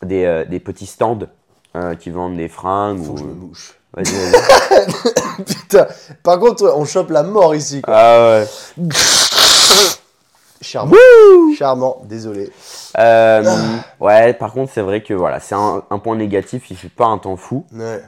[0.03, 1.19] des, euh, des petits stands
[1.99, 3.03] qui vendent des fringues.
[3.03, 3.15] Faut ou...
[3.15, 3.33] que je me.
[3.95, 5.43] Vas-y, vas-y.
[5.45, 5.87] Putain,
[6.23, 7.81] par contre, on chope la mort ici.
[7.81, 7.93] Quoi.
[7.95, 8.47] ah ouais.
[10.61, 10.95] Charmant.
[11.57, 12.51] Charmant, désolé.
[12.97, 13.43] Euh,
[13.99, 17.05] ouais, par contre, c'est vrai que voilà, c'est un, un point négatif, il fait pas
[17.05, 17.65] un temps fou.
[17.73, 18.01] Ouais.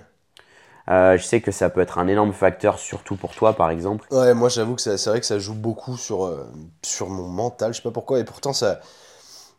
[0.90, 4.06] Euh, je sais que ça peut être un énorme facteur, surtout pour toi, par exemple.
[4.12, 6.50] Ouais, moi j'avoue que c'est vrai que ça joue beaucoup sur, euh,
[6.82, 8.80] sur mon mental, je sais pas pourquoi, et pourtant ça,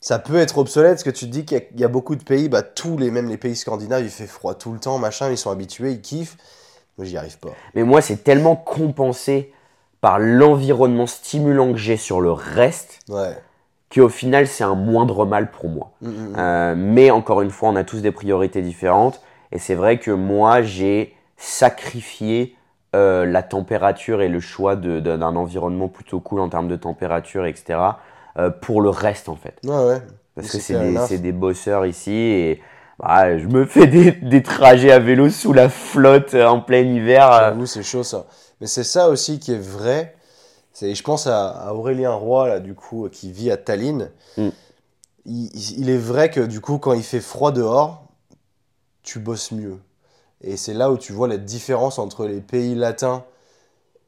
[0.01, 1.89] ça peut être obsolète, parce que tu te dis qu'il y a- il y, a
[1.89, 4.79] beaucoup de pays, bah tous les, même les pays scandinaves, il fait froid tout le
[4.79, 6.37] temps, machin, ils sont habitués, ils kiffent.
[6.97, 7.51] Moi j'y arrive pas.
[7.75, 9.53] Mais moi, c'est tellement compensé
[10.01, 13.37] par l'environnement stimulant que j'ai sur le reste Ouais.
[13.93, 15.93] qu'au final, c'est un moindre mal pour moi.
[16.03, 16.35] Mm, mm, mm.
[16.39, 19.21] Euh, mais encore une fois, on a tous des priorités différentes.
[19.51, 22.55] Et c'est vrai que moi, j'ai sacrifié
[22.95, 27.79] euh, la température et le choix d'un environnement plutôt cool en termes de température, etc.
[28.39, 29.57] euh, pour le reste, en fait.
[29.65, 30.03] Ouais, ouais.
[30.35, 32.63] Parce que c'est des, bosseurs ici et
[32.99, 36.81] bah, je me fais des, des trajets à vélo sous la flotte euh, en plein
[36.81, 37.33] hiver.
[37.33, 37.39] euh.
[37.41, 38.27] J'avoue, c'est chaud ça.
[38.61, 40.15] Mais c'est ça aussi qui est vrai.
[40.73, 44.11] C'est, je pense à, à Aurélien Roy, là, du coup, qui vit à Tallinn.
[44.37, 44.49] Mm.
[45.27, 48.05] Il- il est vrai que, du coup, quand il fait froid dehors,
[49.03, 49.79] tu bosses mieux.
[50.41, 53.25] Et c'est là où tu vois la différence entre les pays latins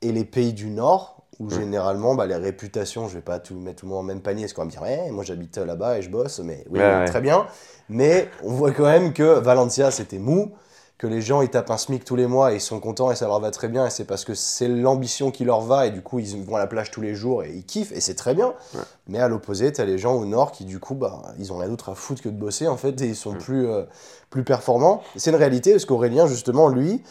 [0.02, 1.50] et les pays du Nord, où Mm.
[1.50, 4.42] généralement, bah, les réputations, je vais pas tout mettre tout le monde en même panier,
[4.44, 6.84] parce qu'on va me dire, ouais, moi j'habite là-bas et je bosse, mais oui, Ouais,
[6.98, 7.04] ouais.
[7.06, 7.46] très bien.
[7.88, 10.52] Mais on voit quand même que Valencia, c'était mou,
[10.98, 13.14] que les gens, ils tapent un SMIC tous les mois et ils sont contents et
[13.16, 15.90] ça leur va très bien, et c'est parce que c'est l'ambition qui leur va, et
[15.90, 18.14] du coup, ils vont à la plage tous les jours et ils kiffent, et c'est
[18.14, 18.48] très bien.
[18.74, 18.80] Ouais.
[19.08, 21.70] Mais à l'opposé, t'as les gens au Nord qui, du coup, bah, ils ont rien
[21.70, 23.84] d'autre à foutre que de bosser, en fait, et ils sont plus, euh,
[24.28, 25.00] plus performants.
[25.16, 27.02] C'est une réalité, parce qu'Aurélien, justement, lui,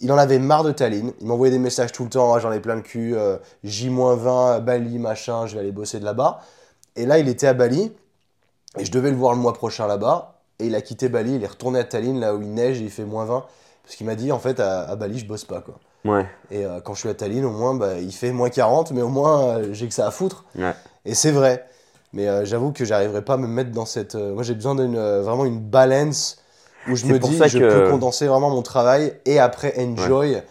[0.00, 1.12] il en avait marre de Tallinn.
[1.20, 4.60] Il m'envoyait des messages tout le temps, Ah, j'en ai plein le cul, euh, J-20,
[4.60, 6.40] Bali, machin, je vais aller bosser de là-bas.
[6.96, 7.92] Et là, il était à Bali,
[8.78, 10.40] et je devais le voir le mois prochain là-bas.
[10.60, 12.84] Et il a quitté Bali, il est retourné à Tallinn, là où il neige et
[12.84, 13.44] il fait moins 20.
[13.84, 15.74] Parce qu'il m'a dit, en fait, à, à Bali, je bosse pas, quoi.
[16.04, 18.92] Ouais, Et euh, quand je suis à Tallinn, au moins, bah, il fait moins 40,
[18.92, 20.44] mais au moins, euh, j'ai que ça à foutre.
[20.56, 20.74] ouais.
[21.04, 21.66] Et c'est vrai.
[22.12, 24.14] Mais euh, j'avoue que j'arriverai pas à me mettre dans cette.
[24.14, 26.38] moi, j'ai besoin d'une vraiment une balance
[26.88, 29.74] où je me pour dis, ça je que- peux condenser vraiment mon travail et après
[29.78, 30.42] enjoy.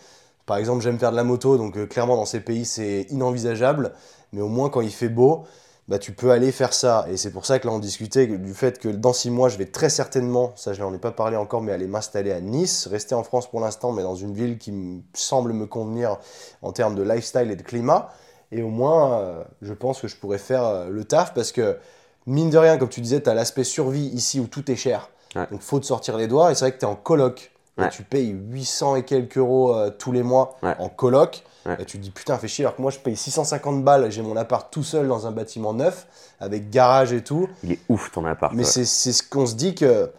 [0.45, 3.93] Par exemple, j'aime faire de la moto, donc euh, clairement dans ces pays c'est inenvisageable.
[4.34, 5.43] Mais au moins quand il fait beau,
[5.88, 7.06] bah tu peux aller faire ça.
[7.10, 9.58] Et c'est pour ça que là on discutait du fait que dans six mois je
[9.58, 12.88] vais très certainement, ça je n'en ai pas parlé encore, mais aller m'installer à Nice,
[12.88, 16.17] rester en France pour l'instant, mais dans une ville qui me semble me convenir
[16.62, 18.10] en termes de lifestyle et de climat.
[18.52, 21.78] Et au moins, euh, je pense que je pourrais faire euh, le taf parce que,
[22.26, 25.10] mine de rien, comme tu disais, tu as l'aspect survie ici où tout est cher.
[25.35, 25.47] Ouais.
[25.51, 26.51] Donc, faut te sortir les doigts.
[26.51, 27.51] Et c'est vrai que tu es en coloc.
[27.79, 30.75] Et tu payes 800 et quelques euros euh, tous les mois Ouais.
[30.79, 31.43] en coloc.
[31.79, 32.63] Et tu te dis, putain, fais chier.
[32.65, 34.09] Alors que moi, je paye 650 balles.
[34.09, 36.07] J'ai mon appart tout seul dans un bâtiment neuf,
[36.39, 37.47] avec garage et tout.
[37.63, 38.53] Il est ouf ton appart.
[38.53, 40.09] Mais c'est ce qu'on se dit que.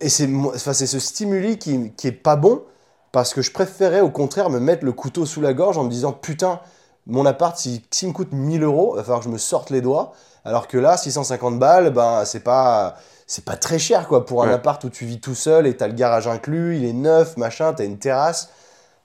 [0.00, 2.62] Et c'est enfin, c'est ce stimuli qui, qui est pas bon,
[3.12, 5.90] parce que je préférais au contraire me mettre le couteau sous la gorge en me
[5.90, 6.60] disant putain,
[7.06, 9.70] mon appart, s'il s'il me coûte 1000 euros, il va falloir que je me sorte
[9.70, 10.12] les doigts.
[10.44, 12.96] Alors que là, 650 balles, ben, c'est pas.
[13.26, 14.52] C'est pas très cher quoi pour un Ouais.
[14.52, 17.72] appart où tu vis tout seul et t'as le garage inclus, il est neuf, machin,
[17.72, 18.50] t'as une terrasse.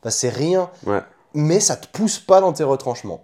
[0.02, 1.00] Enfin, c'est rien, Ouais.
[1.34, 3.22] mais ça te pousse pas dans tes retranchements.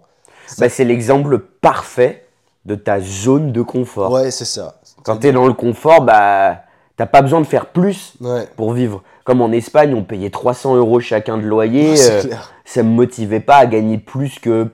[0.58, 2.26] Bah, c'est l'exemple parfait
[2.64, 4.10] de ta zone de confort.
[4.10, 4.76] Ouais, c'est ça.
[5.04, 6.60] Quand tu es dans le confort, bah,
[6.96, 9.02] t'as pas besoin de faire plus Ouais, pour vivre.
[9.24, 11.94] Comme en Espagne, on payait 300 euros chacun de loyer.
[11.96, 12.52] c'est euh, clair.
[12.64, 14.70] ça me motivait pas à gagner plus que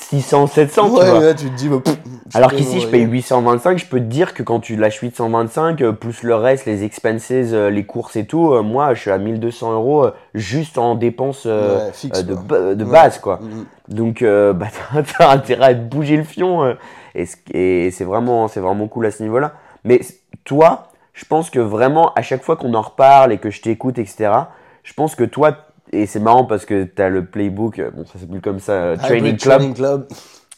[0.00, 1.20] 600, 700, tu Ouais, vois.
[1.20, 1.96] là, tu te dis, bah, pff,
[2.34, 3.12] Alors qu'ici, je paye loyer.
[3.18, 3.78] 825.
[3.78, 7.28] Je peux te dire que quand tu lâches 825, euh, plus le reste, les expenses,
[7.30, 11.44] euh, les courses et tout, euh, moi, je suis à 1200 euros juste en dépenses
[11.44, 12.58] Ouais, fixe, de, quoi.
[12.72, 12.74] Ouais.
[12.84, 13.40] base, quoi.
[13.42, 13.64] Mhm.
[13.88, 14.66] Donc, euh, bah,
[15.18, 16.76] t'as intérêt à te bouger le fion.
[17.14, 19.52] et ce- et c'est vraiment, c'est vraiment cool à ce niveau-là.
[19.84, 20.00] Mais
[20.44, 23.98] toi, je pense que vraiment, à chaque fois qu'on en reparle et que je t'écoute,
[23.98, 24.30] etc.,
[24.82, 25.56] je pense que toi,
[25.92, 28.72] et c'est marrant parce que tu as le playbook, euh, bon, ça s'appelle comme ça,
[28.72, 30.08] euh, Training Club, Training Club.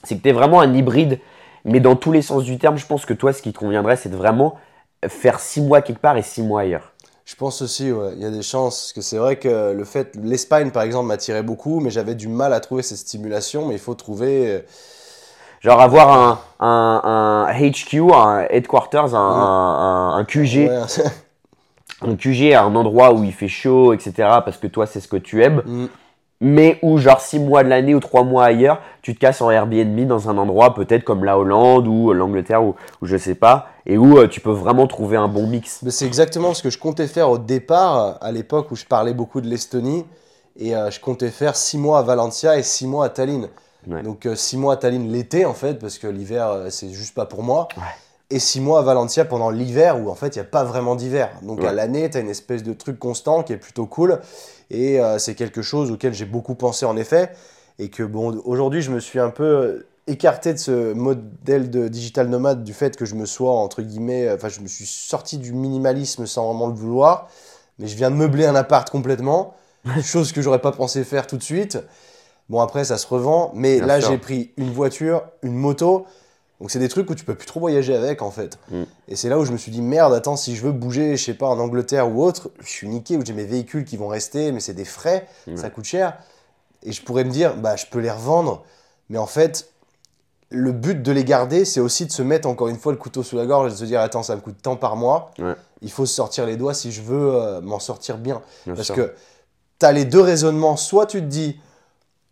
[0.04, 1.18] c'est que tu es vraiment un hybride.
[1.64, 3.96] Mais dans tous les sens du terme, je pense que toi, ce qui te conviendrait,
[3.96, 4.56] c'est de vraiment
[5.08, 6.92] faire six mois quelque part et six mois ailleurs.
[7.24, 8.80] Je pense aussi, ouais, il y a des chances.
[8.80, 12.26] Parce que c'est vrai que le fait, l'Espagne par exemple m'attirait beaucoup, mais j'avais du
[12.28, 13.66] mal à trouver cette stimulation.
[13.66, 14.50] Mais il faut trouver.
[14.50, 14.60] euh,
[15.60, 20.80] Genre avoir un, un, un HQ, un headquarters, un, un, un QG, ouais,
[22.04, 24.12] un QG à un endroit où il fait chaud, etc.
[24.44, 25.62] Parce que toi, c'est ce que tu aimes.
[25.64, 25.86] Mm.
[26.44, 29.50] Mais où, genre, 6 mois de l'année ou 3 mois ailleurs, tu te casses en
[29.50, 33.68] Airbnb dans un endroit peut-être comme la Hollande ou l'Angleterre ou, ou je sais pas,
[33.86, 35.84] et où euh, tu peux vraiment trouver un bon mix.
[35.88, 39.40] C'est exactement ce que je comptais faire au départ, à l'époque où je parlais beaucoup
[39.40, 40.04] de l'Estonie.
[40.56, 43.48] Et euh, je comptais faire 6 mois à Valencia et 6 mois à Tallinn.
[43.86, 44.02] Ouais.
[44.02, 47.26] Donc 6 mois à Tallinn l'été en fait, parce que l'hiver euh, c'est juste pas
[47.26, 47.68] pour moi.
[47.76, 47.82] Ouais.
[48.32, 50.94] Et 6 mois à Valencia pendant l'hiver où en fait il n'y a pas vraiment
[50.94, 51.30] d'hiver.
[51.42, 54.20] Donc à l'année tu as une espèce de truc constant qui est plutôt cool.
[54.70, 57.30] Et euh, c'est quelque chose auquel j'ai beaucoup pensé en effet.
[57.78, 61.88] Et que bon, aujourd'hui je me suis un peu euh, écarté de ce modèle de
[61.88, 64.86] digital nomade du fait que je me sois entre guillemets, euh, enfin je me suis
[64.86, 67.28] sorti du minimalisme sans vraiment le vouloir.
[67.78, 69.52] Mais je viens de meubler un appart complètement,
[70.02, 71.78] chose que j'aurais pas pensé faire tout de suite.
[72.48, 76.06] Bon après ça se revend, mais Bien là j'ai pris une voiture, une moto.
[76.62, 78.56] Donc c'est des trucs où tu peux plus trop voyager avec en fait.
[78.70, 78.82] Mm.
[79.08, 81.24] Et c'est là où je me suis dit merde, attends, si je veux bouger, je
[81.24, 84.06] sais pas, en Angleterre ou autre, je suis niqué où j'ai mes véhicules qui vont
[84.08, 85.56] rester, mais c'est des frais, Mm.
[85.56, 86.16] ça coûte cher.
[86.84, 88.64] Et je pourrais me dire, bah je peux les revendre,
[89.08, 89.70] mais en fait,
[90.50, 93.22] le but de les garder, c'est aussi de se mettre encore une fois le couteau
[93.24, 95.54] sous la gorge et de se dire, attends, ça me coûte tant par mois, Ouais.
[95.80, 98.40] il faut se sortir les doigts si je veux euh, m'en sortir bien.
[98.66, 98.94] Bien Parce sûr.
[98.94, 99.14] que
[99.80, 100.76] tu as les deux raisonnements.
[100.76, 101.58] Soit tu te dis,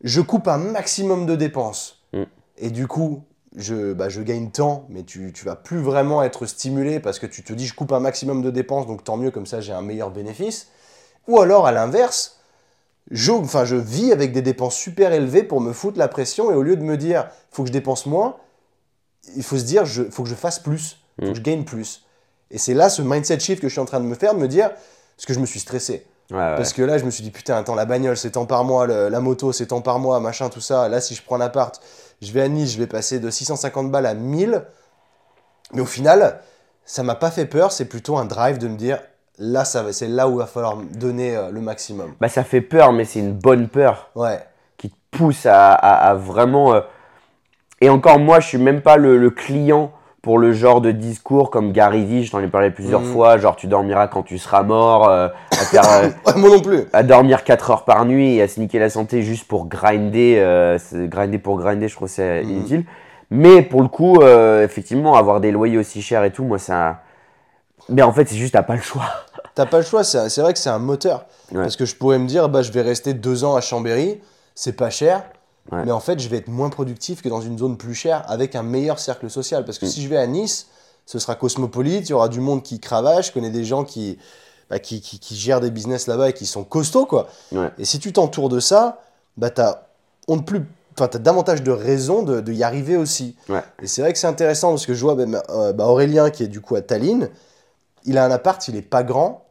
[0.04, 2.22] je coupe un maximum de dépenses, Mm.
[2.58, 3.22] et du coup,
[3.56, 7.26] je, bah, je gagne temps, mais tu, tu vas plus vraiment être stimulé parce que
[7.26, 9.72] tu te dis, je coupe un maximum de dépenses, donc tant mieux, comme ça j'ai
[9.72, 10.68] un meilleur bénéfice.
[11.26, 12.38] Ou alors, à l'inverse,
[13.10, 16.54] je, enfin, je vis avec des dépenses super élevées pour me foutre la pression, et
[16.54, 18.36] au lieu de me dire, faut que je dépense moins,
[19.36, 21.30] il faut se dire, il faut que je fasse plus, faut Mm.
[21.32, 22.04] que je gagne plus.
[22.50, 24.38] Et c'est là ce mindset shift que je suis en train de me faire, de
[24.40, 24.70] me dire,
[25.16, 26.06] parce que je me suis stressé.
[26.30, 26.54] Ouais, ouais.
[26.56, 28.86] Parce que là, je me suis dit, putain, attends, la bagnole, c'est tant par mois,
[28.86, 30.88] le- la moto, c'est tant par mois, machin, tout ça.
[30.88, 31.80] Là, si je prends un appart,
[32.22, 34.62] je vais à Nice, je vais passer de 650 balles à 1000.
[35.72, 36.40] Mais au final,
[36.84, 38.98] ça m'a pas fait peur, c'est plutôt un drive de me dire,
[39.38, 42.14] là, c'est là où il va falloir donner euh, le maximum.
[42.20, 44.10] Bah, ça fait peur, mais c'est une bonne peur.
[44.14, 44.44] Ouais,
[44.76, 46.74] qui te pousse à, à- à vraiment.
[46.74, 46.80] euh,
[47.80, 49.92] Et encore, moi, je suis même pas le, le client
[50.22, 53.06] pour le genre de discours comme Gary Vee, je t'en ai parlé plusieurs Mhm.
[53.12, 56.84] fois, genre tu dormiras quand tu seras mort, euh, à, faire, euh, moi non plus.
[56.92, 60.36] à dormir 4 heures par nuit et à se niquer la santé juste pour grinder,
[60.38, 62.50] euh, grinder pour grinder, je trouve que c'est Mhm.
[62.50, 62.84] inutile.
[63.30, 64.20] Mais pour le coup,
[64.62, 66.98] effectivement, avoir des loyers aussi chers et tout, moi ça.
[67.88, 69.04] Mais en fait, c'est juste, t'as pas le choix.
[69.54, 71.26] T'as pas le choix, c'est c'est vrai que c'est un moteur.
[71.52, 71.62] Ouais.
[71.62, 74.20] Parce que je pourrais me dire, bah, je vais rester deux ans à Chambéry,
[74.54, 75.22] c'est pas cher.
[75.72, 75.84] Ouais.
[75.84, 78.54] Mais en fait, je vais être moins productif que dans une zone plus chère avec
[78.56, 79.64] un meilleur cercle social.
[79.64, 79.90] Parce que Mm.
[79.90, 80.66] si je vais à Nice,
[81.06, 84.18] ce sera cosmopolite, il y aura du monde qui cravache, je connais des gens qui,
[84.68, 87.28] bah, qui, qui- qui gèrent des business là-bas et qui sont costauds, quoi.
[87.52, 87.70] Ouais.
[87.78, 89.00] Et si tu t'entoures de ça,
[89.36, 89.50] bah,
[90.46, 90.66] plus.
[90.98, 93.36] Enfin, t'as davantage de raisons de, de y arriver aussi.
[93.48, 93.62] Ouais.
[93.80, 96.42] Et c'est vrai que c'est intéressant parce que je vois bah, euh, bah, Aurélien qui
[96.42, 97.30] est du coup à Tallinn,
[98.04, 99.44] il a un appart, il est pas grand,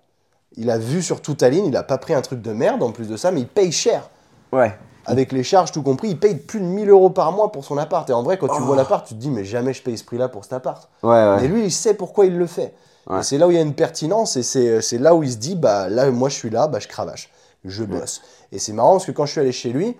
[0.57, 2.91] il a vu sur tout Tallinn, il a pas pris un truc de merde en
[2.91, 4.09] plus de ça, mais il paye cher.
[4.51, 4.77] Ouais.
[5.11, 7.77] Avec les charges tout compris, il paye plus de 1000 euros par mois pour son
[7.77, 8.09] appart.
[8.09, 8.65] Et en vrai, quand tu Oh.
[8.65, 10.89] vois l'appart, tu te dis, mais jamais je paye ce prix-là pour cet appart.
[11.03, 11.41] Ouais, ouais.
[11.41, 12.73] Mais lui, il sait pourquoi il le fait.
[13.09, 13.19] Ouais.
[13.19, 15.31] Et c'est là où il y a une pertinence et c'est c'est là où il
[15.31, 17.31] se dit, bah là, moi je suis là, bah je cravache,
[17.65, 18.21] je bosse.
[18.51, 19.97] Et c'est marrant parce que quand je suis allé chez lui,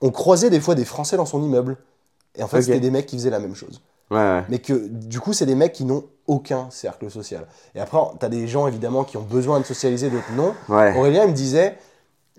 [0.00, 1.76] on croisait des fois des Français dans son immeuble.
[2.34, 2.62] Et en fait, Ok.
[2.64, 3.80] c'était des mecs qui faisaient la même chose.
[4.10, 7.46] Mais que du coup, c'est des mecs qui n'ont aucun cercle social.
[7.74, 10.54] Et après, tu as des gens évidemment qui ont besoin de socialiser, d'autres non.
[10.68, 11.76] Aurélien, il me disait,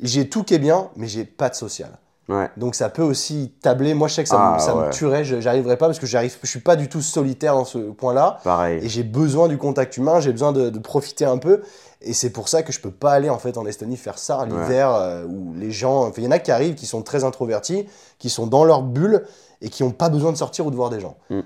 [0.01, 1.91] j'ai tout qui est bien, mais j'ai pas de social.
[2.29, 2.47] Ouais.
[2.57, 3.93] Donc ça peut aussi tabler.
[3.95, 4.89] Moi, je sais que ça, me- Ah, ça me ouais.
[4.91, 7.77] tuerait, je- j'arriverais pas parce que j'arrive, je suis pas du tout solitaire dans ce
[7.79, 8.37] point-là.
[8.43, 8.79] Pareil.
[8.85, 11.61] Et j'ai besoin du contact humain, j'ai besoin de, de profiter un peu.
[12.01, 14.45] Et c'est pour ça que je peux pas aller en fait en Estonie faire ça
[14.45, 16.11] l'hiver euh, où les gens.
[16.17, 17.87] Il y en a qui arrivent qui sont très introvertis,
[18.19, 19.25] qui sont dans leur bulle
[19.61, 21.17] et qui n'ont pas besoin de sortir ou de voir des gens.
[21.29, 21.39] Mm.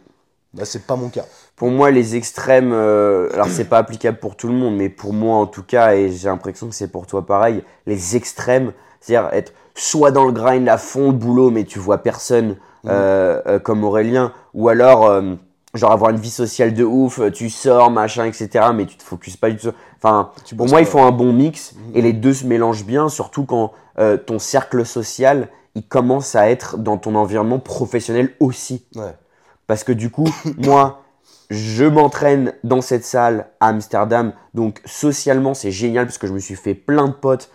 [0.53, 1.25] Bah, c'est pas mon cas.
[1.55, 5.11] Pour moi, les extrêmes, euh, alors c'est pas applicable pour tout le monde, mais pour
[5.13, 9.29] moi en tout cas, et j'ai l'impression que c'est pour toi pareil, les extrêmes, c'est-à-dire
[9.33, 12.57] être soit dans le grind à fond, le boulot, mais tu vois personne,
[12.87, 15.33] euh, euh, comme Aurélien, ou alors euh,
[15.73, 19.37] genre avoir une vie sociale de ouf, tu sors, machin, etc., mais tu te focuses
[19.37, 19.71] pas du tout.
[19.97, 21.91] Enfin, Tu pour moi, il faut un bon mix, Mhm.
[21.95, 26.49] et les deux se mélangent bien, surtout quand euh, ton cercle social, il commence à
[26.49, 28.85] être dans ton environnement professionnel aussi.
[28.95, 29.15] Ouais.
[29.67, 31.01] Parce que du coup, moi,
[31.49, 34.33] je m'entraîne dans cette salle à Amsterdam.
[34.53, 37.49] Donc socialement, c'est génial parce que je me suis fait plein de potes.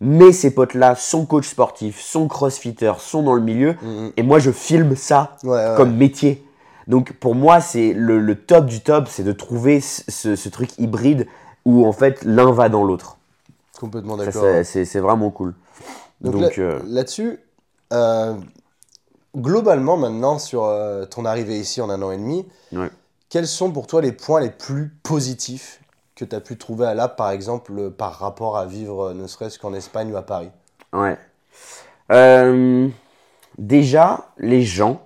[0.00, 3.76] Mais ces potes-là sont coachs sportifs, sont crossfitters, sont dans le milieu.
[3.82, 4.12] Mhm.
[4.16, 5.74] Et moi, je filme ça Ouais, ouais.
[5.76, 6.44] comme métier.
[6.86, 11.26] Donc pour moi, c'est le, le top du top, c'est de trouver ce, truc hybride
[11.64, 13.18] où en fait l'un va dans l'autre.
[13.78, 14.44] Complètement d'accord.
[14.64, 15.54] c'est- vraiment cool.
[16.20, 17.38] Donc, euh, là-dessus,
[17.92, 18.34] euh,
[19.36, 22.46] globalement maintenant sur euh, ton arrivée ici en un an et demi,
[23.28, 25.80] quels sont pour toi les points les plus positifs
[26.20, 29.14] que tu as pu trouver à Lab, par exemple, euh, par rapport à vivre euh,
[29.14, 30.50] ne serait-ce qu'en Espagne ou à Paris
[30.92, 31.16] Ouais.
[32.12, 32.88] Euh,
[33.58, 35.02] déjà, les gens.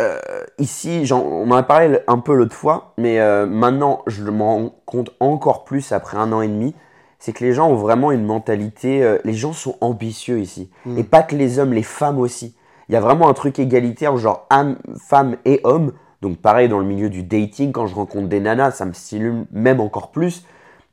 [0.00, 0.18] euh,
[0.58, 4.42] ici, j'en- on en a parlé un peu l'autre fois, mais euh, maintenant, je me
[4.42, 6.74] rends compte encore plus après un an et demi.
[7.20, 9.18] C'est que les gens ont vraiment une mentalité.
[9.24, 10.68] les gens sont ambitieux ici.
[10.84, 10.98] Mm.
[10.98, 12.54] Et pas que les hommes, les femmes aussi.
[12.88, 14.76] Il y a vraiment un truc égalitaire, genre âme,
[15.08, 15.92] femmes et hommes.
[16.24, 19.44] Donc, pareil, dans le milieu du dating, quand je rencontre des nanas, ça me stimule
[19.52, 20.46] même encore plus.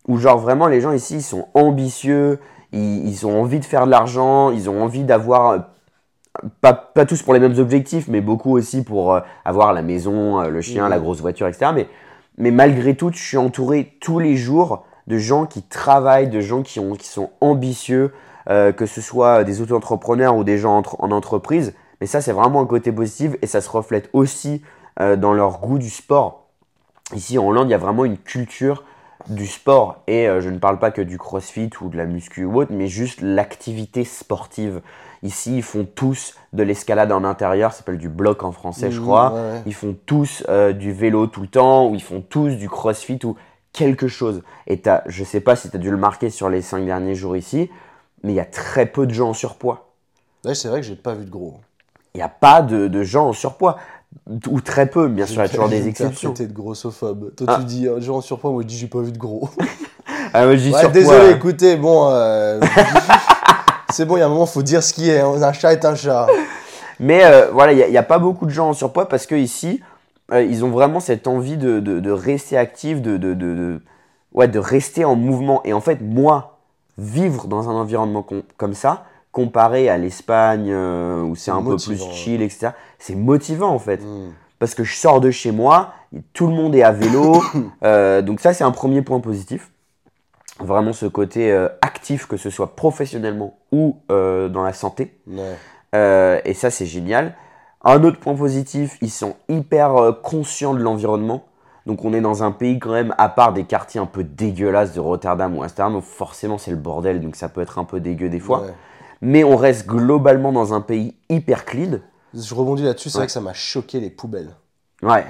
[0.10, 2.40] Où, genre, vraiment, les gens ici, ils sont ambitieux,
[2.74, 5.60] ils, ils ont envie de faire de l'argent, ils ont envie d'avoir, euh,
[6.60, 10.42] pas, pas tous pour les mêmes objectifs, mais beaucoup aussi pour euh, avoir la maison,
[10.42, 10.90] euh, le chien, Mhm.
[10.90, 11.72] la grosse voiture, etc.
[11.74, 11.88] Mais,
[12.38, 16.62] mais malgré tout, je suis entouré tous les jours de gens qui travaillent, de gens
[16.62, 18.12] qui, ont, qui sont ambitieux,
[18.50, 21.74] euh, que ce soit des auto-entrepreneurs ou des gens entre- en entreprise.
[22.02, 24.62] Mais ça, c'est vraiment un côté positif et ça se reflète aussi
[25.00, 26.48] euh, dans leur goût du sport.
[27.14, 28.84] Ici en Hollande, il y a vraiment une culture
[29.28, 32.44] du sport et euh, je ne parle pas que du crossfit ou de la muscu
[32.46, 34.82] ou autre, mais juste l'activité sportive.
[35.24, 38.98] Ici, ils font tous de l'escalade en intérieur, ça s'appelle du bloc en français, je
[39.00, 39.34] Mhm, crois.
[39.34, 39.62] ouais.
[39.68, 43.20] Ils font tous euh, du vélo tout le temps, ou ils font tous du crossfit
[43.24, 43.36] ou
[43.74, 44.42] quelque chose.
[44.66, 47.14] Et t'as, je sais pas si tu as dû le marquer sur les cinq derniers
[47.16, 47.70] jours ici,
[48.24, 49.92] mais il y a très peu de gens en surpoids.
[50.44, 51.60] Ouais, c'est vrai que j'ai pas vu de gros.
[52.16, 53.78] Il n'y a pas de, de gens en surpoids.
[54.50, 56.30] Ou très peu, bien sûr, il y a toujours des exceptions.
[56.30, 57.34] interprété de grossophobe.
[57.36, 57.58] Toi, Ah.
[57.60, 59.50] tu dis euh, gens en surpoids, moi, je dis j'ai pas vu de gros.
[60.34, 62.08] Ah, moi, je dis Ouais, surpoids, désolé, euh, écoutez, bon.
[62.10, 62.60] euh,
[63.92, 65.20] c'est bon, il y a un moment, faut dire ce qui est.
[65.20, 65.42] hein.
[65.42, 66.28] Un chat est un chat.
[67.00, 69.82] Mais euh, voilà, il n'y a, pas beaucoup de gens en surpoids parce que ici,
[70.32, 73.82] euh, ils ont vraiment cette envie de, de- de rester actifs, de, de, de- de-
[74.34, 75.62] ouais, de rester en mouvement.
[75.66, 76.60] Et en fait, moi,
[76.98, 81.78] vivre dans un environnement com- comme ça, comparé à l'Espagne euh, où c'est un peu
[81.78, 82.70] plus chill, etc.,
[83.00, 83.98] c'est motivant en fait.
[83.98, 84.32] Hmm.
[84.60, 85.94] Parce que je sors de chez moi,
[86.34, 87.42] tout le monde est à vélo.
[87.84, 89.72] euh, donc ça, c'est un premier point positif.
[90.60, 95.18] Vraiment ce côté euh, actif, que ce soit professionnellement ou dans la santé.
[95.28, 96.42] Ouais.
[96.46, 97.36] Et ça, c'est génial.
[97.84, 101.46] Un autre point positif, ils sont hyper conscients de l'environnement.
[101.88, 104.94] Donc on est dans un pays quand même, à part des quartiers un peu dégueulasses
[104.94, 108.00] de Rotterdam ou Amsterdam, donc forcément c'est le bordel, donc ça peut être un peu
[108.00, 108.62] dégueu des fois.
[108.62, 108.74] Ouais.
[109.22, 112.00] Mais on reste globalement dans un pays hyper clean.
[112.34, 113.22] Je rebondis là-dessus, c'est Ouais.
[113.22, 114.56] vrai que ça m'a choqué les poubelles.
[115.04, 115.26] Ouais,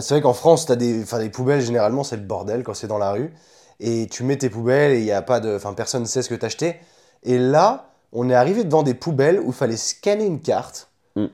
[0.00, 2.86] C'est vrai qu'en France, t'as des, enfin, les poubelles, généralement, c'est le bordel quand c'est
[2.86, 3.32] dans la rue.
[3.80, 6.22] Et tu mets tes poubelles et il y a pas de, enfin, personne ne sait
[6.22, 6.76] ce que t'as acheté.
[7.22, 10.90] Et là, on est arrivé devant des poubelles où il fallait scanner une carte.
[11.16, 11.26] Mm.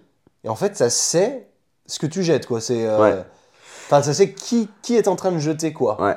[0.45, 1.49] Et en fait, ça sait
[1.87, 2.61] ce que tu jettes, quoi.
[2.61, 3.25] C'est, euh, Ouais.
[3.87, 6.01] enfin, ça sait qui, qui est en train de jeter quoi.
[6.03, 6.17] ouais.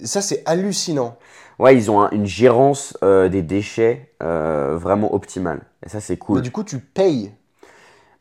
[0.00, 1.16] Et Ça, c'est hallucinant.
[1.58, 5.60] Ouais, ils ont un- une gérance euh, des déchets euh, vraiment optimale.
[5.84, 6.36] Et ça, c'est cool.
[6.36, 7.32] Mais du coup, tu payes.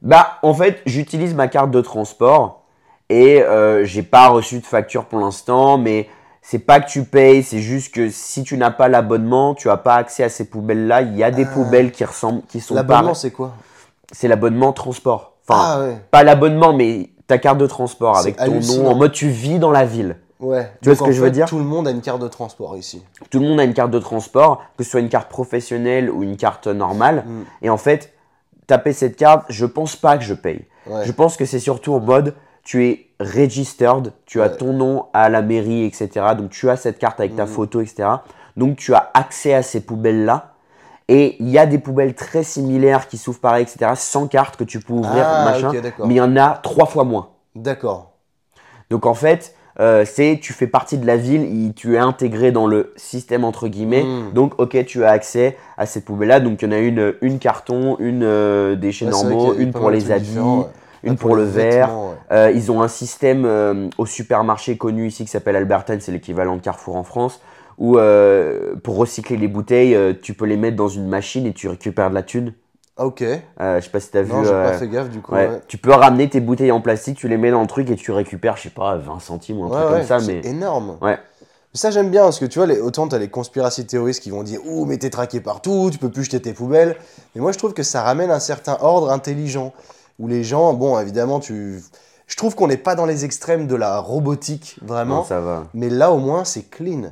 [0.01, 2.63] Bah, en fait, j'utilise ma carte de transport
[3.09, 6.07] et euh, j'ai pas reçu de facture pour l'instant, mais
[6.41, 9.77] c'est pas que tu payes, c'est juste que si tu n'as pas l'abonnement, tu as
[9.77, 11.01] pas accès à ces poubelles-là.
[11.01, 11.53] Il y a des Ah.
[11.53, 13.13] poubelles qui ressemblent, qui sont L'abonnement, pas.
[13.15, 13.53] c'est quoi?
[14.11, 15.33] C'est l'abonnement transport.
[15.47, 15.97] Enfin, Ah ouais.
[16.11, 18.83] pas l'abonnement, mais ta carte de transport C'est avec ton hallucinant.
[18.83, 20.17] nom, en mode tu vis dans la ville.
[20.39, 20.69] Ouais.
[20.81, 22.27] Tu vois ce que je veux fait, dire Tout le monde a une carte de
[22.27, 23.03] transport ici.
[23.29, 26.23] Tout le monde a une carte de transport, que ce soit une carte professionnelle ou
[26.23, 27.23] une carte normale.
[27.25, 27.43] Mm.
[27.63, 28.13] Et en fait,
[28.67, 30.65] taper cette carte, je pense pas que je paye.
[30.87, 31.05] Ouais.
[31.05, 34.57] Je pense que c'est surtout en mode tu es registered, tu as Ouais.
[34.57, 36.09] ton nom à la mairie, etc.
[36.37, 37.51] Donc tu as cette carte avec ta Mhm.
[37.51, 38.09] photo, etc.
[38.57, 40.51] Donc tu as accès à ces poubelles-là.
[41.07, 43.91] Et il y a des poubelles très similaires qui s'ouvrent pareil, etc.
[43.95, 45.71] Sans carte que tu peux ouvrir, Ah, machin.
[45.99, 47.29] mais il y en a trois fois moins.
[47.53, 48.13] D'accord.
[48.89, 52.51] Donc en fait, euh, c'est tu fais partie de la ville, il- tu es intégré
[52.51, 54.03] dans le système entre guillemets.
[54.03, 54.33] Mm.
[54.33, 56.39] Donc ok, tu as accès à cette poubelle-là.
[56.39, 59.89] Donc il y en a une, une carton, une euh, déchets Ouais, normaux, une pour
[59.89, 60.65] les habits, ouais.
[61.03, 61.89] une Ouais, pour, le verre.
[62.31, 66.55] Euh, ils ont un système euh, au supermarché connu ici qui s'appelle Alberten, c'est l'équivalent
[66.55, 67.41] de Carrefour en France,
[67.77, 71.53] où euh, pour recycler les bouteilles, euh, tu peux les mettre dans une machine et
[71.53, 72.53] tu récupères de la thune.
[72.97, 73.21] Ah, ok.
[73.21, 74.31] Euh, je sais pas si t'as vu.
[74.31, 75.33] Non, j'ai euh, pas fait gaffe du coup.
[75.33, 75.47] ouais.
[75.47, 75.61] ouais.
[75.67, 78.11] Tu peux ramener tes bouteilles en plastique, tu les mets dans le truc et tu
[78.11, 80.19] récupères, je sais pas, 20 centimes ou un truc comme ça.
[80.19, 80.97] c'est Mais énorme.
[81.01, 81.17] Ouais.
[81.73, 84.43] Ça, j'aime bien parce que tu vois, les, autant t'as les conspiracy théoristes qui vont
[84.43, 86.95] dire Ouh, mais t'es traqué partout, tu peux plus jeter tes poubelles.
[87.35, 89.73] Mais moi, je trouve que ça ramène un certain ordre intelligent
[90.17, 91.83] où les gens, bon, évidemment, tu.
[92.27, 95.17] Je trouve qu'on n'est pas dans les extrêmes de la robotique, vraiment.
[95.17, 95.65] non, ça va.
[95.73, 97.11] Mais là, au moins, c'est clean.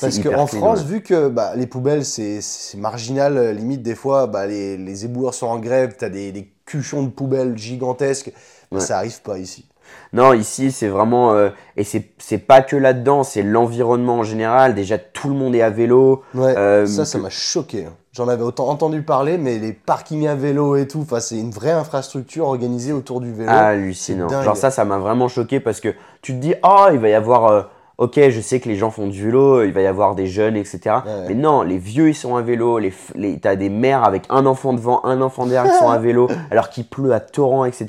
[0.00, 0.86] Parce qu'en France, ouais.
[0.86, 2.40] vu que bah, les poubelles, c'est
[2.78, 6.50] marginal, euh, limite, des fois, bah, les, les éboueurs sont en grève, t'as des, des
[6.64, 8.32] cuchons de poubelles gigantesques,
[8.70, 8.80] bah, Ouais.
[8.84, 9.66] ça arrive pas ici.
[10.14, 11.34] Non, ici, c'est vraiment.
[11.34, 14.74] euh, et c'est pas que là-dedans, c'est l'environnement en général.
[14.74, 16.22] Déjà, tout le monde est à vélo.
[16.34, 17.84] Ouais, Euh, ça, ça m'a choqué.
[17.84, 17.92] hein.
[18.12, 21.70] J'en avais autant entendu parler, mais les parkings à vélo et tout, c'est une vraie
[21.72, 23.50] infrastructure organisée autour du vélo.
[23.50, 24.28] Hallucinant.
[24.28, 24.44] c'est dingue.
[24.44, 27.14] Genre, ça, ça m'a vraiment choqué parce que tu te dis, oh, il va y
[27.14, 27.46] avoir.
[27.46, 27.62] euh,
[28.02, 30.56] ok, je sais que les gens font du vélo, il va y avoir des jeunes,
[30.56, 30.80] etc.
[30.86, 31.28] Ouais.
[31.28, 32.78] Mais non, les vieux, ils sont à vélo.
[32.78, 35.98] Les, les, T'as des mères avec un enfant devant, un enfant derrière qui sont à
[35.98, 37.86] vélo, alors qu'il pleut à torrent, etc.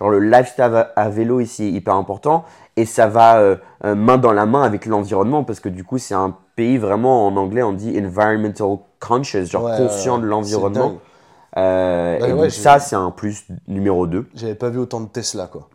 [0.00, 2.44] Genre, le lifestyle à, vélo ici est hyper important.
[2.76, 5.98] Et ça va euh, euh, main dans la main avec l'environnement parce que du coup,
[5.98, 10.94] c'est un pays vraiment, en anglais, on dit environmental conscious, genre Ouais, conscient de l'environnement.
[11.56, 14.26] Euh, et ouais, donc, ça, c'est un plus numéro 2.
[14.34, 15.68] J'avais pas vu autant de Tesla, quoi.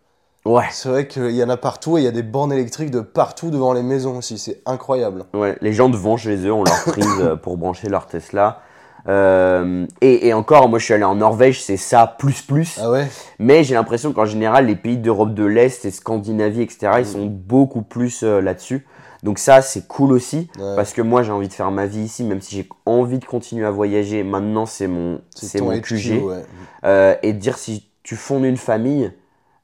[0.44, 0.64] Ouais.
[0.70, 3.00] C'est vrai qu'il y en a partout et il y a des bornes électriques de
[3.00, 4.38] partout devant les maisons aussi.
[4.38, 5.24] C'est incroyable.
[5.34, 8.62] Ouais, les gens devant chez eux ont leur prise euh, pour brancher leur Tesla.
[9.08, 12.78] Euh, et, et encore, moi je suis allé en Norvège, c'est ça plus plus.
[12.82, 13.06] Ah ouais?
[13.38, 17.26] Mais j'ai l'impression qu'en général, les pays d'Europe de l'Est et Scandinavie, etc., ils sont
[17.26, 18.86] beaucoup plus euh, là-dessus.
[19.22, 20.48] Donc ça, c'est cool aussi.
[20.58, 20.76] Ouais.
[20.76, 23.24] Parce que moi, j'ai envie de faire ma vie ici, même si j'ai envie de
[23.24, 24.22] continuer à voyager.
[24.22, 26.22] Maintenant, c'est mon, c'est mon QG.
[26.22, 26.44] ouais.
[26.84, 29.10] Euh, et de dire si tu fondes une famille,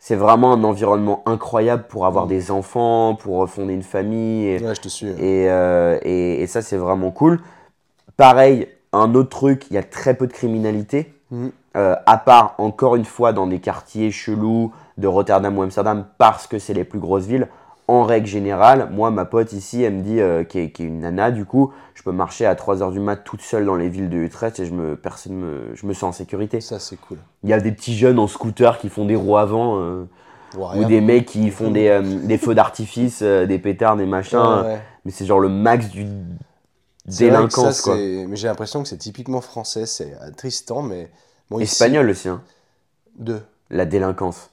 [0.07, 2.29] c'est vraiment un environnement incroyable pour avoir Mm.
[2.29, 4.49] des enfants, pour fonder une famille.
[4.49, 5.07] Et, Ouais, je te suis.
[5.07, 7.41] et, euh, et, et ça, c'est vraiment cool.
[8.19, 11.15] Pareil, un autre truc, il y a très peu de criminalité.
[11.31, 11.53] Mhm.
[11.77, 16.47] Euh, à part, encore une fois, dans des quartiers chelous de Rotterdam ou Amsterdam, parce
[16.47, 17.49] que c'est les plus grosses villes.
[17.87, 21.31] En règle générale, moi, ma pote ici, elle me dit, euh, qui, est, une nana,
[21.31, 24.17] du coup, je peux marcher à 3h du mat toute seule dans les villes de
[24.17, 26.63] Utrecht et je me, personne me, je me sens en sécurité.
[26.63, 27.19] Ça, c'est cool.
[27.43, 30.09] Il y a des petits jeunes en scooter qui font des roues avant, euh,
[30.77, 34.39] ou des mecs qui font des, euh, des feux d'artifice, euh, des pétards, des machins.
[34.39, 34.83] Ouais, ouais.
[35.05, 36.07] Mais c'est genre le max du
[37.05, 37.97] délinquance, ça, quoi.
[37.97, 39.85] Mais j'ai l'impression que c'est typiquement français.
[39.85, 41.11] C'est tristant, mais.
[41.51, 42.41] Bon, ici- Espagnol aussi, hein,
[43.19, 43.43] Deux.
[43.69, 44.51] la délinquance.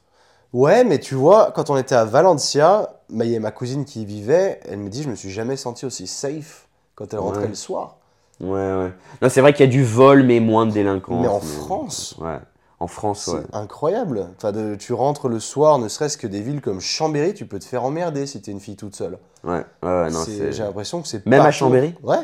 [0.51, 4.01] Ouais, mais tu vois, quand on était à Valencia, il y a ma cousine qui
[4.03, 7.41] y vivait, elle me dit, je me suis jamais senti aussi safe quand elle rentrait
[7.43, 7.47] Ouais.
[7.49, 7.97] le soir.
[8.39, 8.91] Ouais, ouais.
[9.21, 11.21] Non, c'est vrai qu'il y a du vol, mais moins de délinquance.
[11.21, 12.39] Mais en France Ouais,
[12.79, 13.41] en France, ouais.
[13.49, 14.27] C'est incroyable.
[14.37, 17.59] Enfin, de, tu rentres le soir, ne serait-ce que des villes comme Chambéry, tu peux
[17.59, 19.19] te faire emmerder si t'es une fille toute seule.
[19.43, 20.53] Ouais, ouais, ouais, non, C'est-.
[20.53, 21.51] J'ai l'impression que c'est Même à.
[21.51, 22.17] Chambéry Ouais.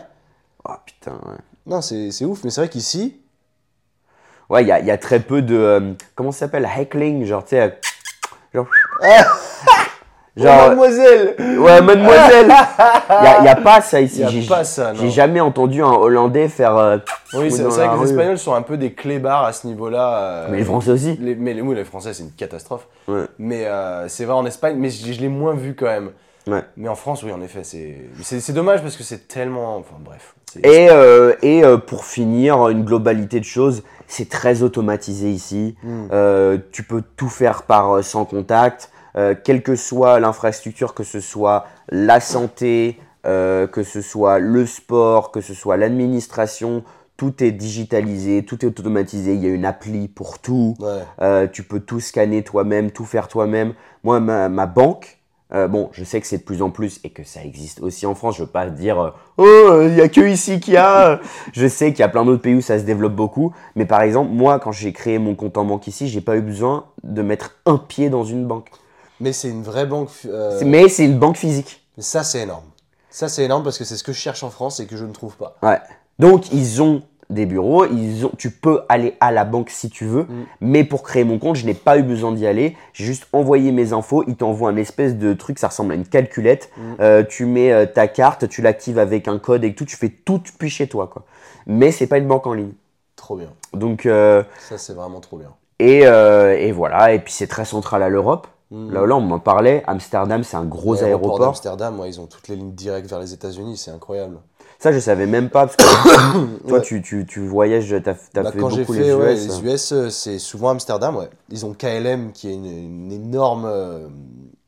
[0.67, 1.38] Oh putain, ouais.
[1.67, 3.19] Non, c'est c'est ouf, mais c'est vrai qu'ici,
[4.49, 5.55] Ouais, il y a, y a très peu de.
[5.55, 6.65] euh, comment ça s'appelle?
[6.73, 7.61] Heckling, genre, tu sais.
[7.61, 7.69] euh,
[8.53, 8.67] Genre.
[10.38, 10.55] genre.
[10.63, 12.47] Oh, mademoiselle Ouais, mademoiselle
[13.09, 14.19] Il n'y a, y a pas ça ici.
[14.19, 14.99] Il a J'ai- pas ça, non.
[15.01, 16.77] J'ai jamais entendu un Hollandais faire.
[16.77, 16.97] euh,
[17.33, 18.09] Oui, c'est vrai que les.
[18.11, 20.17] Espagnols sont un peu des clébards à ce niveau-là.
[20.17, 21.17] euh, Mais les Français aussi.
[21.21, 22.88] les- mais les, oui, les Français, c'est une catastrophe.
[23.07, 23.25] Ouais.
[23.39, 26.11] Mais euh, c'est vrai en Espagne, mais je, je l'ai moins vu quand même.
[26.47, 26.63] Ouais.
[26.77, 29.77] Mais en France, oui, en effet, c'est dommage parce que c'est tellement.
[29.77, 30.33] Enfin, bref.
[30.63, 35.75] Et, euh, et euh, pour finir, une globalité de choses, c'est très automatisé ici.
[35.83, 36.07] Hmm.
[36.13, 41.20] Euh, tu peux tout faire par sans contact, euh, quelle que soit l'infrastructure, que ce
[41.20, 46.84] soit la santé, euh, que ce soit le sport, que ce soit l'administration,
[47.18, 49.34] tout est digitalisé, tout est automatisé.
[49.34, 50.76] Il y a une appli pour tout.
[50.80, 50.99] Ouais.
[51.22, 53.74] Euh, tu peux tout scanner toi-même, tout faire toi-même.
[54.03, 55.18] Moi, ma, ma banque,
[55.53, 58.05] euh, bon, je sais que c'est de plus en plus et que ça existe aussi
[58.05, 58.38] en France.
[58.38, 61.20] Je veux pas dire, euh, oh, il y a que ici qu'il y a.
[61.53, 63.53] je sais qu'il y a plein d'autres pays où ça se développe beaucoup.
[63.76, 66.41] Mais par exemple, moi, quand j'ai créé mon compte en banque ici, j'ai pas eu
[66.41, 68.70] besoin de mettre un pied dans une banque.
[69.20, 70.09] Mais c'est une vraie banque.
[70.26, 71.82] euh, Mais c'est une banque physique.
[71.97, 72.65] Ça, c'est énorme.
[73.09, 75.05] Ça, c'est énorme parce que c'est ce que je cherche en France et que je
[75.05, 75.57] ne trouve pas.
[75.63, 75.80] Ouais.
[76.20, 80.05] Donc, ils ont des bureaux, ils ont, tu peux aller à la banque si tu
[80.05, 80.45] veux, Mm.
[80.61, 82.78] mais pour créer mon compte, je n'ai pas eu besoin d'y aller.
[82.93, 86.07] J'ai juste envoyé mes infos, ils t'envoient un espèce de truc, ça ressemble à une
[86.07, 86.70] calculette.
[86.78, 86.82] Mm.
[87.01, 90.07] Euh, tu mets euh, ta carte, tu l'actives avec un code et tout, tu fais
[90.09, 91.24] tout depuis chez toi, quoi.
[91.65, 92.72] Mais c'est pas une banque en ligne.
[93.18, 93.49] Trop bien.
[93.74, 95.51] Donc, euh, Ça, c'est vraiment trop bien.
[95.80, 98.47] et, euh, et voilà, et puis c'est très central à l'Europe.
[98.72, 98.91] Mm.
[98.91, 99.84] Là, là, on m'en parlait.
[99.88, 101.39] Amsterdam, c'est un gros aéroport.
[101.39, 104.39] d'Amsterdam, ouais, ils ont toutes les lignes directes vers les États-Unis, c'est incroyable.
[104.80, 105.84] Ça, je savais même pas, parce que
[106.68, 106.82] toi, Ouais.
[106.84, 109.15] tu, tu, tu voyages, t'as as Bah, fait quand j'ai beaucoup fait les US.
[109.15, 111.30] ouais, les US, euh, c'est souvent Amsterdam, ouais.
[111.49, 114.07] Ils ont KLM qui est une, une énorme euh,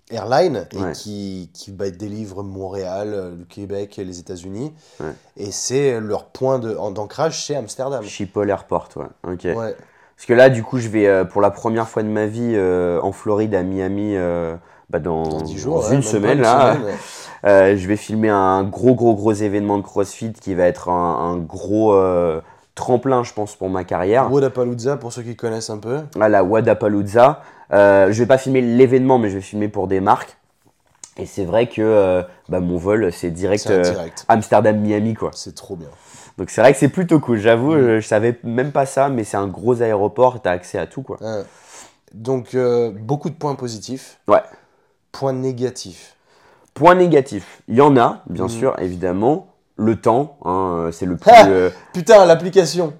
[0.09, 0.91] airline et Ouais.
[0.93, 4.73] qui, qui bah, délivre Montréal, euh, le Québec et les États-Unis.
[4.99, 5.13] Ouais.
[5.37, 8.03] Et c'est leur point d'ancrage, c'est Amsterdam.
[8.03, 9.31] Schiphol Airport, ouais.
[9.33, 9.43] Ok.
[9.43, 9.75] Ouais.
[10.19, 12.51] Parce que là, du coup, je vais euh, pour la première fois de ma vie
[12.53, 14.53] euh, en Floride, à Miami, euh,
[14.89, 16.41] bah, dans, Dans 10 jours, dans ouais, une semaine.
[16.41, 16.97] là, semaine,
[17.45, 17.77] ouais.
[17.77, 21.37] Je vais filmer un gros, gros, gros événement de CrossFit qui va être un, un
[21.37, 21.97] gros
[22.75, 24.29] tremplin, je pense, pour ma carrière.
[24.29, 25.99] Wodapalooza, pour ceux qui connaissent un peu.
[26.19, 27.41] À la Wadapalooza.
[27.71, 30.35] Je vais pas filmer l'événement, mais je vais filmer pour des marques.
[31.15, 34.25] Et c'est vrai que bah, mon vol, c'est direct, direct.
[34.27, 35.31] Amsterdam-Miami, quoi.
[35.33, 35.87] C'est trop bien.
[36.39, 37.37] Donc c'est vrai que c'est plutôt cool.
[37.37, 37.79] J'avoue, Mm.
[37.81, 41.01] je, je savais même pas ça, mais c'est un gros aéroport, t'as accès à tout,
[41.03, 41.17] quoi.
[41.21, 41.43] Ouais.
[42.13, 44.17] Donc, euh, beaucoup de points positifs.
[44.27, 44.41] Ouais.
[45.11, 46.15] Point négatif.
[46.73, 48.49] Point négatif, il y en a, bien Mhm.
[48.49, 49.47] sûr, évidemment.
[49.75, 51.29] Le temps, hein, euh, c'est le plus.
[51.33, 52.93] Ah euh, Putain, l'application.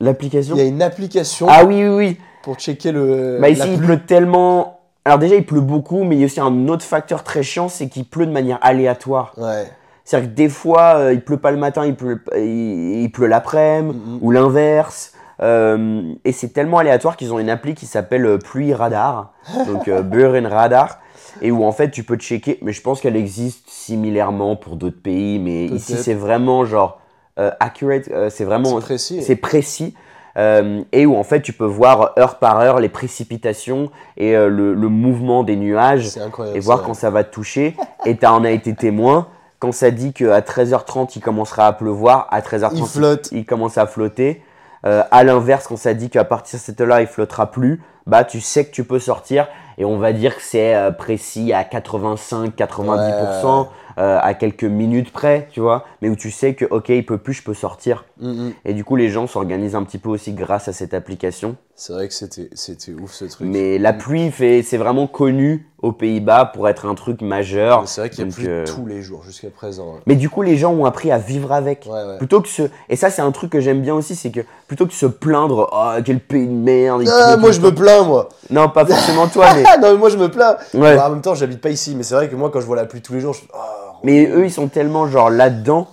[0.00, 2.18] L'application Il y a une application Ah oui, oui, oui.
[2.42, 3.38] pour checker le.
[3.40, 4.80] Bah ici, il pleut tellement.
[5.06, 7.68] Alors déjà, il pleut beaucoup, mais il y a aussi un autre facteur très chiant,
[7.68, 9.32] c'est qu'il pleut de manière aléatoire.
[9.38, 9.70] Ouais.
[10.06, 13.26] C'est-à-dire que des fois, euh, il pleut pas le matin, il pleut, il, il pleut
[13.26, 14.18] l'après-midi, Mhm.
[14.22, 15.12] ou l'inverse.
[15.42, 19.34] Euh, et c'est tellement aléatoire qu'ils ont une appli qui s'appelle euh, Pluie Radar,
[19.66, 20.98] donc euh, Buren Radar,
[21.42, 25.02] et où en fait tu peux checker, mais je pense qu'elle existe similairement pour d'autres
[25.02, 27.00] pays, mais ici c'est vraiment genre
[27.38, 29.20] euh, accurate, c'est vraiment précis.
[29.22, 29.94] c'est précis.
[30.38, 34.88] et où en fait tu peux voir heure par heure les précipitations et le, le
[34.88, 36.16] mouvement des nuages
[36.54, 37.76] et voir quand ça va te toucher.
[38.06, 39.26] Et tu en as été témoin.
[39.58, 43.28] Quand ça dit qu'à 13h30 il commencera à pleuvoir, à 13h30 Il flotte.
[43.32, 44.42] il commence à flotter.
[44.84, 48.24] Euh, à l'inverse, quand ça dit qu'à partir de cette heure-là il flottera plus, bah
[48.24, 49.48] tu sais que tu peux sortir.
[49.78, 55.48] Et on va dire que c'est euh, précis à 85-90%, euh, à quelques minutes près,
[55.50, 55.84] tu vois.
[56.00, 58.04] Mais où tu sais que ok, il peut plus, je peux sortir.
[58.20, 58.52] Mhm.
[58.64, 61.56] Et du coup, les gens s'organisent un petit peu aussi grâce à cette application.
[61.78, 63.46] C'est vrai que c'était c'était ouf ce truc.
[63.46, 67.86] Mais la pluie, fait, c'est vraiment connu aux Pays-Bas pour être un truc majeur.
[67.86, 69.96] C'est vrai qu'il y a plus euh, tous les jours jusqu'à présent.
[69.96, 70.00] hein.
[70.06, 71.84] Mais du coup, les gens ont appris à vivre avec.
[71.86, 72.16] Ouais, ouais.
[72.16, 72.62] Plutôt que se...
[72.88, 75.68] Et ça, c'est un truc que j'aime bien aussi, c'est que plutôt que se plaindre,
[75.70, 77.04] oh, quel pays de merde.
[77.06, 78.30] Ah, moi je me plains moi.
[78.48, 79.64] Non, pas forcément toi, mais.
[79.66, 80.56] Ah non mais moi je me plains.
[80.72, 80.96] Ouais.
[80.96, 82.76] Bah, en même temps j'habite pas ici mais c'est vrai que moi quand je vois
[82.76, 85.88] la pluie tous les jours je Ah, Mais eux, ils sont tellement genre là-dedans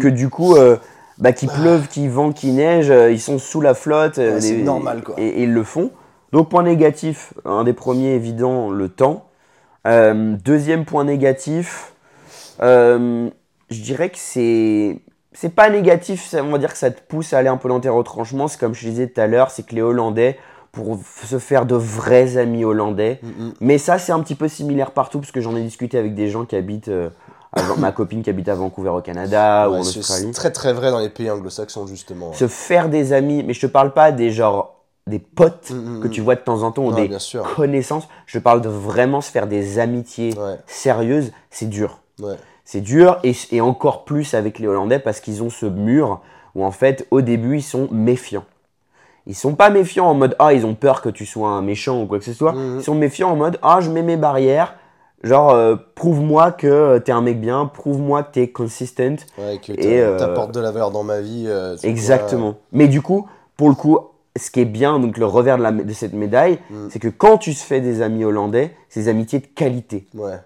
[0.00, 0.76] que du coup, euh,
[1.18, 4.18] bah, qu'il pleuve, qu'il vent, qu'il neige, euh, ils sont sous la flotte.
[4.18, 5.14] euh, Ouais, c'est normal, quoi.
[5.18, 5.90] Et, et ils le font.
[6.32, 9.28] Donc, point négatif, un des premiers évident, le temps.
[9.86, 11.92] Euh, deuxième point négatif,
[12.62, 13.28] euh,
[13.70, 15.00] je dirais que c'est.
[15.32, 17.68] C'est pas négatif, ça- on va dire que ça te pousse à aller un peu
[17.68, 18.48] dans tes retranchements.
[18.48, 20.38] C'est comme je disais tout à l'heure, c'est que les Hollandais,
[20.72, 23.52] pour se faire de vrais amis hollandais, Mhm.
[23.60, 26.28] mais ça, c'est un petit peu similaire partout, parce que j'en ai discuté avec des
[26.28, 26.88] gens qui habitent.
[26.88, 27.08] euh,
[27.78, 30.04] ma copine qui habite à Vancouver au Canada ou en Australie.
[30.26, 32.32] c'est très très vrai dans les pays anglo-saxons justement.
[32.32, 34.74] Se faire des amis, mais je te parle pas des genre
[35.06, 36.12] des potes Mhm, que mhm.
[36.12, 37.08] tu vois de temps en temps ou des
[37.54, 38.08] connaissances.
[38.26, 41.32] Je parle de vraiment se faire des amitiés Ouais, sérieuses.
[41.50, 42.00] C'est dur.
[42.20, 42.34] ouais.
[42.64, 46.20] C'est dur et, et encore plus avec les Hollandais parce qu'ils ont ce mur
[46.56, 48.44] où en fait au début ils sont méfiants.
[49.28, 52.02] Ils sont pas méfiants en mode ah ils ont peur que tu sois un méchant
[52.02, 52.54] ou quoi que ce soit.
[52.76, 54.74] Ils sont méfiants en mode ah je mets mes barrières.
[55.22, 59.26] Genre euh, prouve-moi que t'es un mec bien, prouve-moi que t'es consistent.
[59.38, 61.44] Ouais, que Et, euh, t'apportes de la valeur dans ma vie.
[61.46, 62.56] euh, Exactement.
[62.72, 63.98] Mais du coup, pour le coup,
[64.38, 66.88] ce qui est bien, donc le revers de, la- de cette médaille, Mm.
[66.90, 70.06] c'est que quand tu se fais des amis hollandais, c'est des amitiés de qualité.
[70.14, 70.38] Ouais.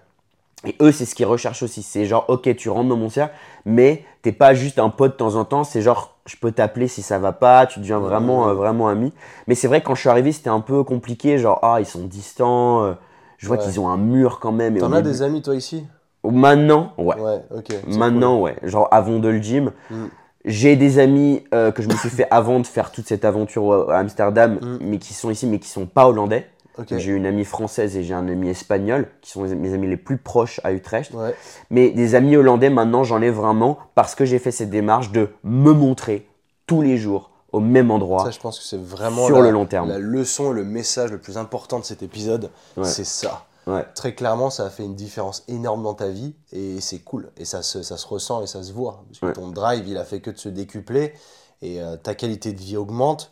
[0.65, 1.81] Et eux, c'est ce qu'ils recherchent aussi.
[1.83, 3.33] C'est genre, ok, tu rentres dans mon cercle,
[3.65, 5.63] mais t'es pas juste un pote de temps en temps.
[5.63, 7.65] C'est genre, je peux t'appeler si ça va pas.
[7.65, 9.11] Tu deviens vraiment, euh, vraiment ami.
[9.47, 11.37] Mais c'est vrai, quand je suis arrivé, c'était un peu compliqué.
[11.39, 12.83] Genre, ah, ils sont distants.
[12.83, 12.93] euh,
[13.41, 13.63] je vois Ouais.
[13.63, 14.77] qu'ils ont un mur quand même.
[14.77, 15.83] T'en as des amis toi ici?
[16.23, 17.15] Maintenant, ouais.
[17.87, 18.55] Maintenant, ouais.
[18.63, 19.71] Genre avant de le gym.
[19.89, 19.95] Mm.
[20.45, 23.89] J'ai des amis euh, que je me suis fait avant de faire toute cette aventure
[23.91, 24.77] à Amsterdam, Mm.
[24.81, 26.47] mais qui sont ici, mais qui sont pas hollandais.
[26.97, 29.97] J'ai une amie française et j'ai un ami espagnol, qui sont mes- mes amis les
[29.97, 31.13] plus proches à Utrecht.
[31.13, 31.35] Ouais.
[31.69, 35.29] Mais des amis hollandais, maintenant, j'en ai vraiment parce que j'ai fait cette démarche de
[35.43, 36.27] me montrer
[36.67, 38.23] tous les jours au même endroit.
[38.23, 39.89] Ça, je pense que c'est vraiment Sur la, le long terme.
[39.89, 42.49] la leçon, le message le plus important de cet épisode.
[42.77, 42.85] Ouais.
[42.85, 43.45] C'est ça.
[43.67, 43.85] Ouais.
[43.93, 47.29] Très clairement, ça a fait une différence énorme dans ta vie et c'est cool.
[47.37, 49.03] Et ça se, ça se ressent et ça se voit.
[49.07, 49.33] Parce que Ouais.
[49.33, 51.13] ton drive, il a fait que de se décupler
[51.61, 53.31] et euh, ta qualité de vie augmente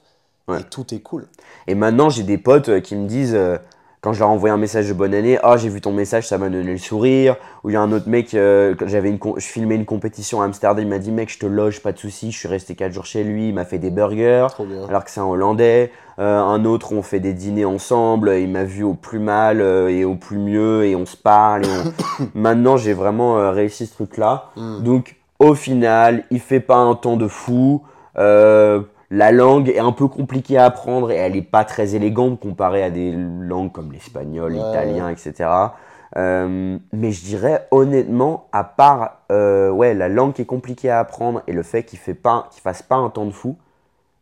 [0.57, 1.27] et tout est cool.
[1.67, 3.57] Et maintenant, j'ai des potes euh, qui me disent, euh,
[4.01, 6.37] quand je leur envoie un message de bonne année, ah, j'ai vu ton message, ça
[6.37, 7.35] m'a donné le sourire.
[7.63, 10.41] Ou il y a un autre mec, euh, quand j'avais une, je filmais une compétition
[10.41, 12.31] à Amsterdam, il m'a dit, mec, je te loge, pas de souci.
[12.31, 14.47] Je suis resté 4 jours chez lui, il m'a fait des burgers.
[14.87, 15.91] Alors que c'est un Hollandais.
[16.17, 18.31] Euh, un autre, on fait des dîners ensemble.
[18.39, 21.63] Il m'a vu au plus mal euh, et au plus mieux et on se parle.
[21.65, 24.51] On- Maintenant, j'ai vraiment réussi ce truc-là.
[24.55, 24.83] Mm.
[24.83, 27.81] Donc, au final, il fait pas un temps de fou.
[28.17, 28.81] Euh,
[29.11, 32.83] la langue est un peu compliquée à apprendre et elle est pas très élégante comparée
[32.83, 35.75] à des langues comme l'espagnol, Ouais, l'italien, etc.
[36.17, 40.99] Euh, mais je dirais honnêtement, à part euh, ouais, la langue qui est compliquée à
[40.99, 43.57] apprendre et le fait qu'il qu'il fasse pas un temps de fou,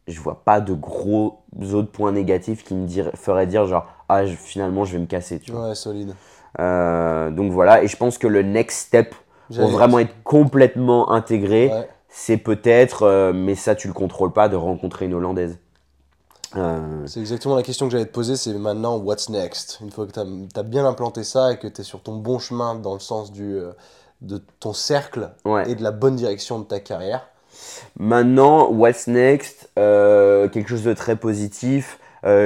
[0.07, 1.39] je vois pas de gros
[1.73, 5.39] autres points négatifs qui me feraient dire genre ah je- finalement je vais me casser
[5.39, 5.69] tu vois.
[5.69, 6.15] Ouais, solide.
[6.59, 9.13] Euh, donc voilà et je pense que le next step
[9.55, 11.87] pour vraiment être complètement intégré Ouais.
[12.19, 15.59] C'est peut-être euh, mais ça tu le contrôles pas de rencontrer une hollandaise.
[16.55, 19.77] Euh, C'est exactement la question que j'allais te poser, c'est maintenant what's next?
[19.81, 20.19] Une fois que tu
[20.59, 23.31] as, bien implanté ça et que tu es sur ton bon chemin dans le sens
[23.31, 23.71] du, euh,
[24.21, 25.69] de ton cercle ouais.
[25.69, 27.27] et de la bonne direction de ta carrière.
[27.99, 29.69] Maintenant, what's next?
[29.77, 31.99] Euh, Quelque chose de très positif.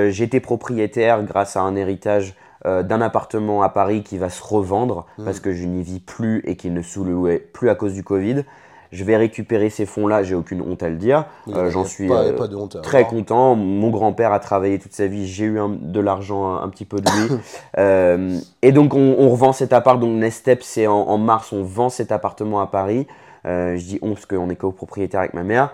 [0.10, 2.36] J'étais propriétaire grâce à un héritage
[2.68, 5.26] euh, d'un appartement à Paris qui va se revendre Mm.
[5.26, 8.44] parce que je n'y vis plus et qu'il ne sous-louait plus à cause du Covid.
[8.92, 11.26] Je vais récupérer ces fonds-là, j'ai aucune honte à le dire.
[11.48, 13.56] Euh, J'en suis pas- euh, pas de honte à très content.
[13.56, 16.86] Mon grand-père a travaillé toute sa vie, j'ai eu un- de l'argent, un, un petit
[16.86, 17.30] peu de lui.
[17.78, 21.54] Euh, et donc on, on revend cet appart, donc Next Step c'est en, en mars,
[21.54, 23.08] on vend cet appartement à Paris.
[23.46, 25.72] Je dis on parce qu'on est copropriétaire avec ma mère.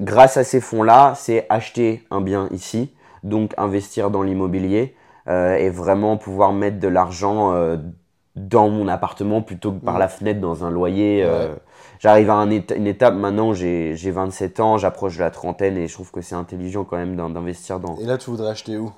[0.00, 2.90] Grâce à ces fonds-là, c'est acheter un bien ici,
[3.24, 4.94] donc investir dans l'immobilier
[5.28, 7.52] et vraiment pouvoir mettre de l'argent
[8.36, 9.98] dans mon appartement plutôt que par Mm.
[9.98, 11.24] la fenêtre dans un loyer.
[11.24, 11.50] Ouais.
[12.00, 15.76] J'arrive à un éta- une étape maintenant, j'ai j'ai 27 ans, j'approche de la trentaine
[15.76, 17.96] et je trouve que c'est intelligent quand même d'in- d'investir dans.
[17.98, 18.90] Et là, tu voudrais acheter où?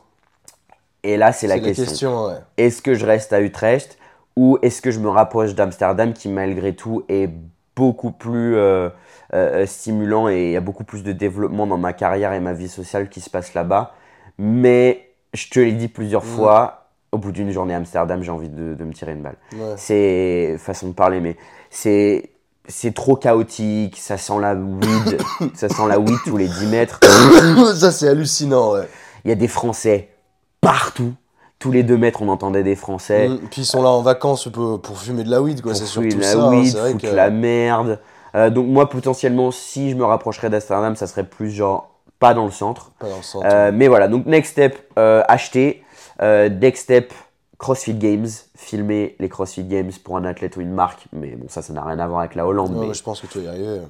[1.03, 2.27] Et là, c'est la question.
[2.27, 2.37] ouais.
[2.59, 3.99] Est-ce que je reste à Utrecht
[4.37, 7.29] ou est-ce que je me rapproche d'Amsterdam qui malgré tout est
[7.75, 8.89] beaucoup plus euh,
[9.35, 12.53] euh, stimulant et il y a beaucoup plus de développement dans ma carrière et ma
[12.53, 13.95] vie sociale qui se passe là-bas.
[14.39, 16.27] Mais je te l'ai dit plusieurs Mm.
[16.29, 19.37] fois, au bout d'une journée à Amsterdam, j'ai envie de, de me tirer une balle.
[19.55, 19.75] Ouais.
[19.77, 21.37] C'est façon de parler, mais
[21.69, 22.31] c'est
[22.69, 25.21] c'est trop chaotique, ça sent la weed,
[25.55, 27.01] ça sent la weed tous les 10 mètres.
[27.75, 28.89] ça, c'est hallucinant, ouais.
[29.25, 30.11] Il y a des Français
[30.61, 31.15] partout.
[31.59, 33.29] Tous les 2 mètres, on entendait des Français.
[33.29, 35.75] Mm, Puis ils sont là en vacances pour, pour fumer de la weed, quoi.
[35.75, 36.43] C'est surtout la ça.
[36.43, 37.15] hein, weed, vrai foutre que...
[37.15, 38.01] la merde.
[38.35, 42.45] Euh, donc moi, potentiellement, si je me rapprocherais d'Amsterdam, ça serait plus genre pas dans
[42.47, 42.91] le centre.
[42.99, 43.47] Pas dans le centre.
[43.49, 45.85] Euh, mais voilà, donc next step, euh, acheter.
[46.21, 47.13] Next step,
[47.59, 48.29] CrossFit Games.
[48.63, 51.07] Filmer les CrossFit Games pour un athlète ou une marque.
[51.13, 52.73] Mais bon, ça, ça n'a rien à voir avec la Hollande.
[52.73, 53.83] Ouais, mais je pense que tu vas y arriver.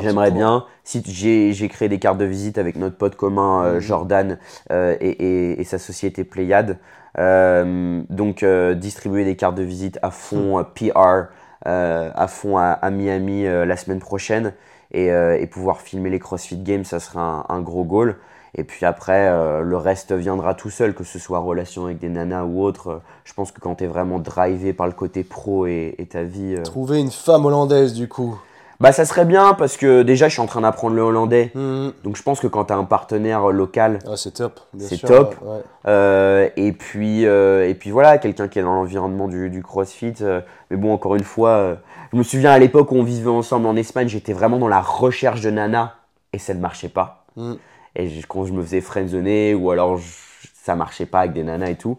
[0.00, 0.64] J'aimerais bien.
[0.84, 3.80] Si j'ai créé des cartes de visite avec notre pote commun euh, Mhm.
[3.80, 4.38] Jordan
[4.70, 6.78] euh, et, et- et sa société Pléiade.
[7.18, 11.28] Euh, donc distribuer des cartes de visite à fond euh, PR,
[11.64, 14.52] à fond à, à Miami la semaine prochaine
[14.92, 18.16] et, et pouvoir filmer les CrossFit Games, ça serait un, un gros goal.
[18.56, 22.08] Et puis après, euh, le reste viendra tout seul, que ce soit relation avec des
[22.08, 23.00] nanas ou autre.
[23.24, 26.22] Je pense que quand tu es vraiment drivé par le côté pro et, et ta
[26.22, 26.54] vie.
[26.58, 28.38] euh, Trouver une femme hollandaise, du coup.
[28.80, 31.52] Bah ça serait bien parce que déjà je suis en train d'apprendre le hollandais.
[31.54, 31.90] Mm.
[32.02, 34.60] Donc je pense que quand tu as un partenaire local, Ah, c'est top.
[34.78, 35.36] C'est top.
[35.42, 40.14] ouais, euh, et, puis, et puis voilà, quelqu'un qui est dans l'environnement du, du CrossFit.
[40.70, 41.76] mais bon, encore une fois,
[42.12, 44.80] je me souviens à l'époque où on vivait ensemble en Espagne, j'étais vraiment dans la
[44.80, 45.94] recherche de nana
[46.32, 47.24] et ça ne marchait pas.
[47.36, 47.54] Mm.
[47.96, 51.42] Et je- quand je me faisais friendzoner ou alors je- ça marchait pas avec des
[51.44, 51.98] nanas et tout.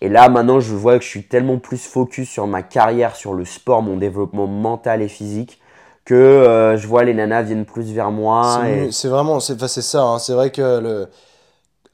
[0.00, 3.34] Et là maintenant, je vois que je suis tellement plus focus sur ma carrière, sur
[3.34, 5.60] le sport, mon développement mental et physique,
[6.04, 8.62] que euh, je vois les nanas viennent plus vers moi.
[8.90, 10.02] C'est et- vraiment, c'est enfin, ça.
[10.02, 10.18] hein.
[10.18, 11.08] C'est vrai que le,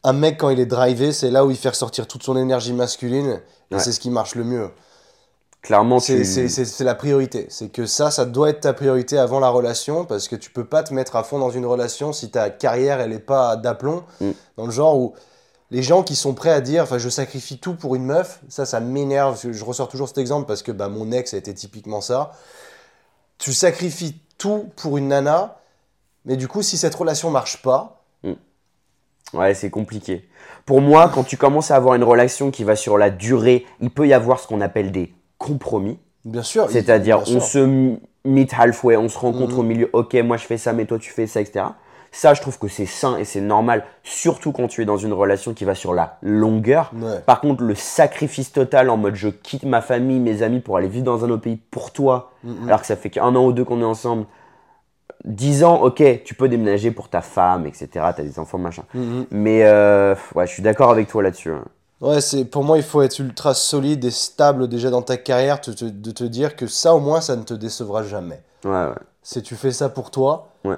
[0.05, 2.72] un mec quand il est drivé, c'est là où il fait ressortir toute son énergie
[2.72, 3.40] masculine.
[3.70, 3.80] Et Ouais.
[3.80, 4.70] c'est ce qui marche le mieux.
[5.63, 6.85] Clairement, C'est tu...
[6.85, 7.47] la priorité.
[7.51, 10.65] C'est que ça, ça doit être ta priorité avant la relation parce que tu peux
[10.65, 14.05] pas te mettre à fond dans une relation si ta carrière elle est pas d'aplomb.
[14.21, 14.31] Mm.
[14.57, 15.15] Dans le genre où
[15.71, 18.65] les gens qui sont prêts à dire, enfin, je sacrifie tout pour une meuf, ça,
[18.67, 19.39] ça m'énerve.
[19.51, 22.33] Je, ressors toujours cet exemple parce que bah, mon ex a été typiquement ça.
[23.39, 25.59] Tu sacrifies tout pour une nana,
[26.25, 27.99] mais du coup, si cette relation marche pas,
[29.35, 30.29] Ouais, c'est compliqué.
[30.65, 33.91] Pour moi, quand tu commences à avoir une relation qui va sur la durée, il
[33.91, 35.13] peut y avoir ce qu'on appelle des
[35.49, 35.99] compromis.
[36.24, 36.68] bien sûr.
[36.70, 39.88] C'est-à-dire, on se meet halfway, on se rencontre au milieu.
[39.92, 41.64] Ok, moi je fais ça, mais toi tu fais ça, etc.
[42.11, 45.12] Ça, je trouve que c'est sain et c'est normal, surtout quand tu es dans une
[45.12, 46.90] relation qui va sur la longueur.
[46.94, 47.20] Ouais.
[47.26, 50.88] Par contre, le sacrifice total en mode je quitte ma famille, mes amis pour aller
[50.88, 52.66] vivre dans un autre pays pour toi, Mhm.
[52.66, 54.24] alors que ça fait qu'un an ou deux qu'on est ensemble.
[55.24, 57.88] 10 ans, ok, tu peux déménager pour ta femme, etc.
[57.94, 58.84] T'as des enfants, machin.
[58.94, 59.26] Mhm.
[59.30, 61.51] Mais euh, ouais, je suis d'accord avec toi là-dessus.
[61.51, 61.64] hein.
[62.01, 65.61] Ouais, c'est pour moi, il faut être ultra solide et stable déjà dans ta carrière,
[65.61, 68.40] te- te- de te dire que ça, au moins, ça ne te décevra jamais.
[68.64, 68.94] Ouais, ouais.
[69.22, 70.76] Si tu fais ça pour toi, Ouais.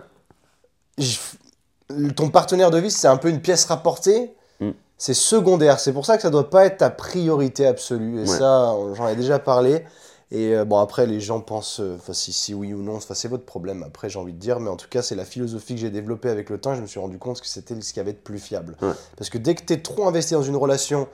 [2.17, 4.35] ton partenaire de vie, c'est un peu une pièce rapportée.
[4.61, 4.71] Mm.
[4.97, 5.79] C'est secondaire.
[5.81, 8.19] C'est pour ça que ça doit pas être ta priorité absolue.
[8.19, 8.39] Et Ouais.
[8.39, 9.85] ça, j'en ai déjà parlé.
[10.33, 13.15] Et euh, bon, après, les gens pensent, euh, enfin, si, si oui ou non, enfin,
[13.15, 13.83] c'est votre problème.
[13.83, 16.29] Après, j'ai envie de dire, mais en tout cas, c'est la philosophie que j'ai développée
[16.29, 16.75] avec le temps.
[16.75, 18.77] Je me suis rendu compte que c'était ce qui avait de plus fiable.
[18.81, 18.93] Ouais.
[19.17, 21.09] Parce que dès que tu es trop investi dans une relation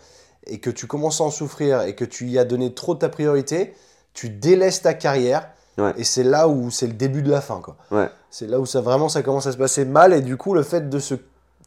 [0.46, 2.98] et que tu commences à en souffrir et que tu y as donné trop de
[2.98, 3.74] ta priorité,
[4.12, 5.48] tu délaisses ta carrière.
[5.78, 5.94] Ouais.
[5.96, 7.76] Et c'est là où c'est le début de la fin, quoi.
[7.90, 8.10] Ouais.
[8.30, 10.62] C'est là où ça vraiment ça commence à se passer mal et du coup le
[10.62, 11.14] fait de se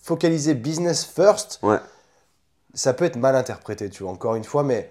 [0.01, 1.61] focaliser business first,
[2.73, 4.11] ça peut être mal interprété, tu vois.
[4.11, 4.89] Encore une fois, mais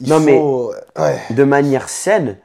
[0.00, 0.40] il Non, mais-.
[0.98, 1.18] Ouais.
[1.30, 2.36] de manière saine.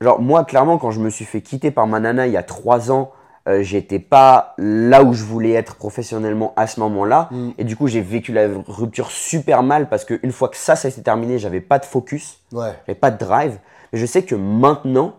[0.00, 2.42] Genre, moi, clairement, quand je me suis fait quitter par ma nana il y a
[2.42, 3.12] trois ans,
[3.48, 7.28] euh, j'étais pas là où je voulais être professionnellement à ce moment-là.
[7.30, 7.50] Mm.
[7.58, 10.90] Et du coup, j'ai vécu la rupture super mal parce qu'une fois que ça, ça
[10.90, 12.72] s'est terminé, j'avais pas de focus, Ouais.
[12.86, 13.58] j'avais pas de drive.
[13.92, 15.14] Mais je sais que maintenant,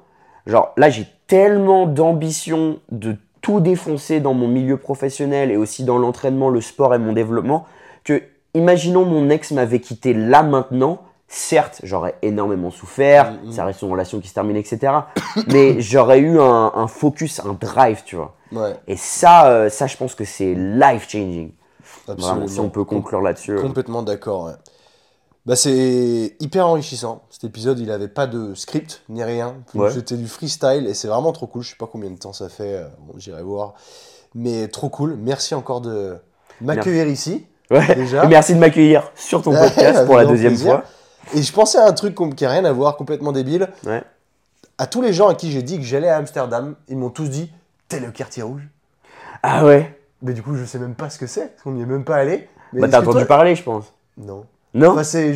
[0.47, 5.97] genre, là, j'ai tellement d'ambition de tout défoncer dans mon milieu professionnel et aussi dans
[5.97, 7.65] l'entraînement, le sport et mon développement
[8.05, 8.21] que
[8.53, 11.01] imaginons mon ex m'avait quitté là maintenant.
[11.35, 13.51] Certes, j'aurais énormément souffert, Mm, mm.
[13.53, 14.93] ça reste une relation qui se termine, etc.
[15.47, 18.35] mais j'aurais eu un, un focus, un drive, tu vois.
[18.51, 21.51] Ouais, Et ça, euh, ça, je pense que c'est life changing.
[22.07, 22.27] absolument.
[22.33, 23.53] Vraiment, si on peut conclure là-dessus.
[23.57, 23.61] euh.
[23.61, 24.51] Complètement d'accord, ouais.
[25.47, 27.23] Bah, c'est hyper enrichissant.
[27.31, 29.55] Cet épisode, il avait pas de script ni rien.
[29.73, 29.89] Ouais.
[29.91, 31.63] C'était du freestyle et c'est vraiment trop cool.
[31.63, 32.75] Je sais pas combien de temps ça fait.
[32.75, 33.73] euh, Bon, j'irai voir.
[34.35, 35.15] Mais trop cool.
[35.17, 36.15] Merci encore de
[36.61, 37.45] m'accueillir ici.
[37.71, 37.95] Ouais.
[37.95, 38.23] Déjà.
[38.23, 40.75] Et merci de m'accueillir sur ton podcast pour la deuxième plaisir.
[40.75, 40.83] fois.
[41.35, 43.69] Et je pensais à un truc qui a rien à voir, complètement débile.
[43.85, 44.03] Ouais.
[44.77, 47.29] À tous les gens à qui j'ai dit que j'allais à Amsterdam, ils m'ont tous
[47.29, 47.51] dit
[47.87, 48.61] T'es le quartier rouge
[49.43, 51.81] Ah ouais Mais du coup, je sais même pas ce que c'est, parce qu'on n'y
[51.81, 52.47] est même pas allé.
[52.73, 53.93] Mais Bah t'as entendu parler, je pense.
[54.17, 54.45] Non.
[54.73, 55.31] Non Enfin, c'est.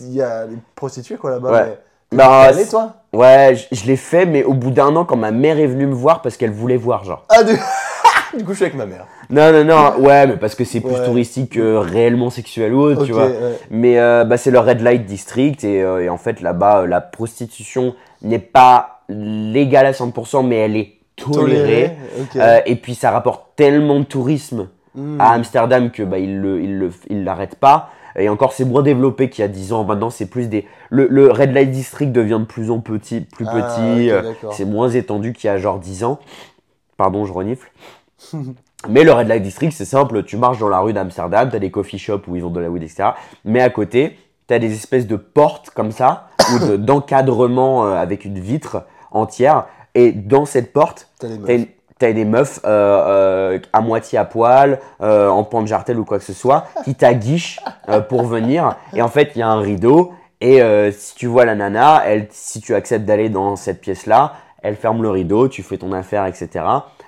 [0.00, 1.50] Il y a des prostituées, quoi, là-bas.
[1.52, 1.78] Ouais.
[2.10, 2.96] mais- Bah, allé, toi?
[3.14, 5.86] Ouais, je, je l'ai fait, mais au bout d'un an, quand ma mère est venue
[5.86, 7.24] me voir parce qu'elle voulait voir, genre.
[7.30, 7.54] Ah, du...
[8.38, 9.06] du coup, je suis avec ma mère.
[9.30, 11.04] Non, non, non, ouais, mais parce que c'est plus Ouais.
[11.04, 13.26] touristique que réellement sexuel ou autre, tu vois.
[13.26, 13.58] ouais.
[13.70, 16.86] Mais euh, bah, c'est le Red Light District et, euh, et en fait là-bas, euh,
[16.86, 21.96] la prostitution n'est pas légale à 100%, mais elle est tolérée.
[22.36, 25.18] Euh, et puis ça rapporte tellement de tourisme Hmm.
[25.22, 27.88] à Amsterdam que bah, il le, il le, il l'arrête pas.
[28.14, 29.84] Et encore, c'est moins développé qu'il y a 10 ans.
[29.84, 30.66] Maintenant, c'est plus des.
[30.90, 34.10] Le, le Red Light District devient de plus en petit, plus Ah, petit.
[34.10, 34.20] euh,
[34.50, 36.18] c'est moins étendu qu'il y a genre 10 ans.
[36.98, 37.70] Pardon, je renifle.
[38.88, 40.24] Mais le Red Light District, c'est simple.
[40.24, 42.68] Tu marches dans la rue d'Amsterdam, t'as des coffee shops où ils vendent de la
[42.68, 43.10] weed, etc.
[43.44, 44.16] Mais à côté,
[44.48, 49.66] t'as des espèces de portes comme ça, ou de- d'encadrement euh, avec une vitre entière.
[49.94, 51.08] Et dans cette porte,
[51.98, 56.04] T'as des meufs euh, euh, à moitié à poil, euh, en pan de jartel ou
[56.04, 57.60] quoi que ce soit, qui t'aguichent
[58.08, 58.74] pour venir.
[58.92, 60.12] Et en fait, il y a un rideau.
[60.40, 60.60] Et
[60.90, 64.32] si tu vois la nana, elle, si tu acceptes d'aller dans cette pièce-là,
[64.62, 66.48] elle ferme le rideau, tu fais ton affaire, etc.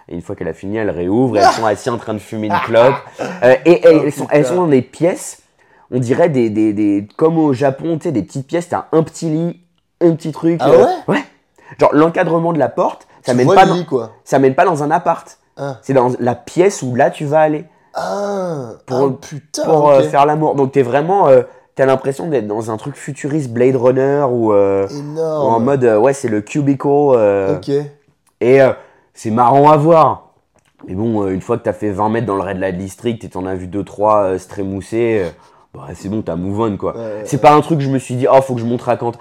[0.09, 1.39] Et une fois qu'elle a fini, elle réouvre.
[1.39, 2.95] Elles sont assises en train de fumer une clope.
[3.43, 5.43] Euh, et, et elles, sont, elles sont dans des pièces,
[5.91, 8.69] on dirait des, des, des comme au Japon, tu sais, des petites pièces.
[8.69, 9.61] T'as un petit lit,
[10.01, 10.59] un petit truc.
[10.63, 11.25] Ah euh, ouais Ouais.
[11.79, 14.13] Genre l'encadrement de la porte, ça tu mène pas dans- lit, quoi.
[14.25, 15.39] ça mène pas dans un appart.
[15.57, 15.79] Ah.
[15.83, 19.65] C'est dans la pièce où là tu vas aller Ah, Pour- ah, putain.
[19.65, 20.55] pour euh, faire l'amour.
[20.55, 21.29] Donc t'es vraiment,
[21.75, 25.99] t'as l'impression d'être dans un truc futuriste Blade Runner ou, euh, ou en mode euh,
[25.99, 27.69] ouais c'est le cubicle euh, Ok.
[28.41, 28.73] et euh,
[29.13, 30.21] c'est marrant à voir.
[30.87, 33.29] Mais bon, une fois que t'as fait 20 mètres dans le Red Light District et
[33.31, 35.25] t'en as vu 2-3 euh, se trémousser,
[35.73, 36.95] bah, c'est bon, t'as move on quoi.
[36.95, 38.89] Ouais, C'est pas un truc que je me suis dit, oh faut que je montre
[38.91, 39.17] à quand.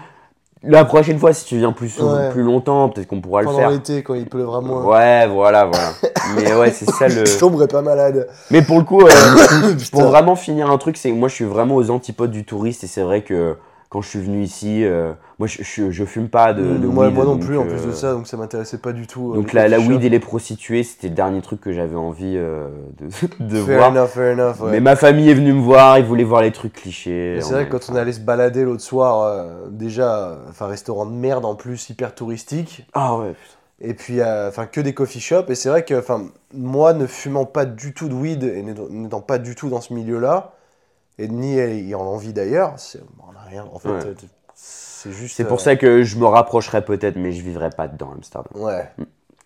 [0.66, 2.30] La prochaine fois, si tu viens plus, souvent- Ouais.
[2.30, 3.70] plus longtemps, peut-être qu'on pourra le Pendant faire.
[3.72, 4.84] l'été, quand il pleuvra moins.
[4.86, 5.89] Ouais, voilà, voilà.
[6.38, 7.26] Mais ouais, c'est ça le.
[7.26, 8.28] Je tomberais pas malade.
[8.49, 9.09] Mais pour le coup, euh,
[9.91, 12.84] pour vraiment finir un truc, c'est que moi je suis vraiment aux antipodes du touriste
[12.86, 13.57] et c'est vrai que
[13.94, 17.06] quand je suis venu ici, euh, moi je, je, je fume pas de, de moi,
[17.06, 19.06] weed, moi non donc, plus, en euh, plus de ça, donc ça m'intéressait pas du
[19.06, 19.32] tout.
[19.32, 22.70] euh, Donc la, weed et les prostituées, c'était le dernier truc que j'avais envie euh,
[23.00, 23.06] de,
[23.48, 23.91] de Fair voir.
[23.91, 24.60] enough, fair enough.
[24.62, 24.72] ouais.
[24.72, 27.38] Mais ma famille est venue me voir, ils voulaient voir les trucs clichés.
[27.39, 31.06] C'est vrai que quand on allé se balader l'autre soir, euh, déjà, euh, enfin, restaurant
[31.06, 32.88] de merde en plus, hyper touristique.
[32.94, 33.58] Ah ouais, putain.
[33.86, 35.50] Et puis, euh, enfin, que des coffee shops.
[35.50, 36.24] Et c'est vrai que, enfin,
[36.54, 39.82] moi, ne fumant pas du tout de weed et n'étant- n'étant pas du tout dans
[39.82, 40.54] ce milieu-là,
[41.20, 42.76] et ni ayant l'envie d'ailleurs,
[43.20, 43.66] on a rien.
[43.74, 44.05] En fait, Ouais.
[44.05, 44.14] euh,
[44.55, 45.36] c'est juste.
[45.36, 48.51] C'est pour euh, ça que je me rapprocherais peut-être, mais je vivrais pas dedans, Amsterdam.
[48.55, 48.89] Ouais.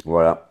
[0.06, 0.44] Voilà.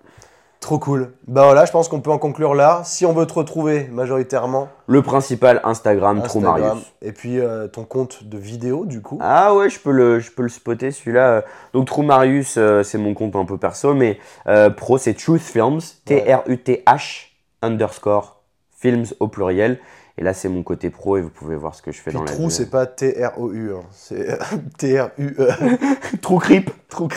[0.59, 1.13] Trop cool.
[1.29, 2.81] Bah voilà, je pense qu'on peut en conclure là.
[2.83, 6.93] Si on veut te retrouver majoritairement, Le principal, Instagram, Instagram, Troumarius.
[7.03, 9.19] et puis euh, ton compte de vidéo du coup.
[9.21, 11.45] Ah ouais, je peux le, je peux le spotter celui-là.
[11.73, 15.43] Donc True Marius, euh, c'est mon compte un peu perso, mais euh, pro c'est Truth
[15.43, 17.29] Films, T-R-U-T-H
[17.63, 18.43] underscore
[18.77, 19.79] films au pluriel.
[20.19, 22.19] Et là c'est mon côté pro et vous pouvez voir ce que je fais Puis
[22.19, 23.83] dans la trou, c'est pas T-R-O-U, hein.
[23.93, 24.39] c'est
[24.79, 25.49] T-R-U-E.
[26.23, 26.71] True Creep.
[26.89, 27.09] Trou.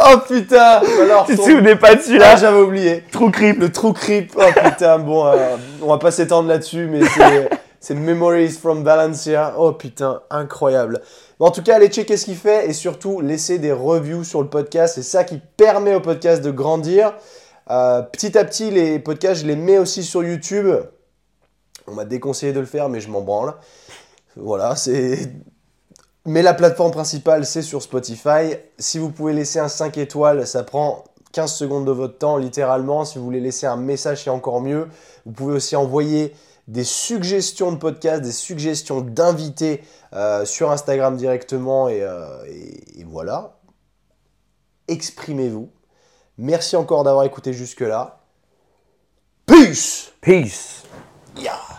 [0.00, 3.04] oh putain Alors, Tu te souvenais pas de Ah, celui-là j'avais oublié.
[3.10, 3.58] True Creep.
[3.58, 4.32] Le trou creep.
[4.36, 7.48] Oh putain, bon, euh, on va pas s'étendre là-dessus, mais c'est-
[7.80, 9.54] c'est Memories from Valencia.
[9.56, 11.00] Oh putain, incroyable.
[11.40, 14.42] Mais en tout cas, allez checker ce qu'il fait et surtout laissez des reviews sur
[14.42, 14.94] le podcast.
[14.96, 17.12] C'est ça qui permet au podcast de grandir.
[17.70, 20.68] Euh, petit à petit, les podcasts, je les mets aussi sur YouTube.
[21.86, 23.54] On m'a déconseillé de le faire, mais je m'en branle.
[24.36, 25.32] Voilà, c'est.
[26.26, 28.56] Mais la plateforme principale, c'est sur Spotify.
[28.78, 33.04] Si vous pouvez laisser un 5 étoiles, ça prend 15 secondes de votre temps, littéralement.
[33.04, 34.88] Si vous voulez laisser un message, c'est encore mieux.
[35.24, 36.34] Vous pouvez aussi envoyer
[36.66, 41.88] des suggestions de podcasts, des suggestions d'invités euh, sur Instagram directement.
[41.88, 42.26] Et, euh,
[43.06, 43.58] voilà.
[44.86, 45.70] Exprimez-vous.
[46.38, 48.20] Merci encore d'avoir écouté jusque-là.
[49.46, 50.84] Peace Peace.
[51.36, 51.77] Yeah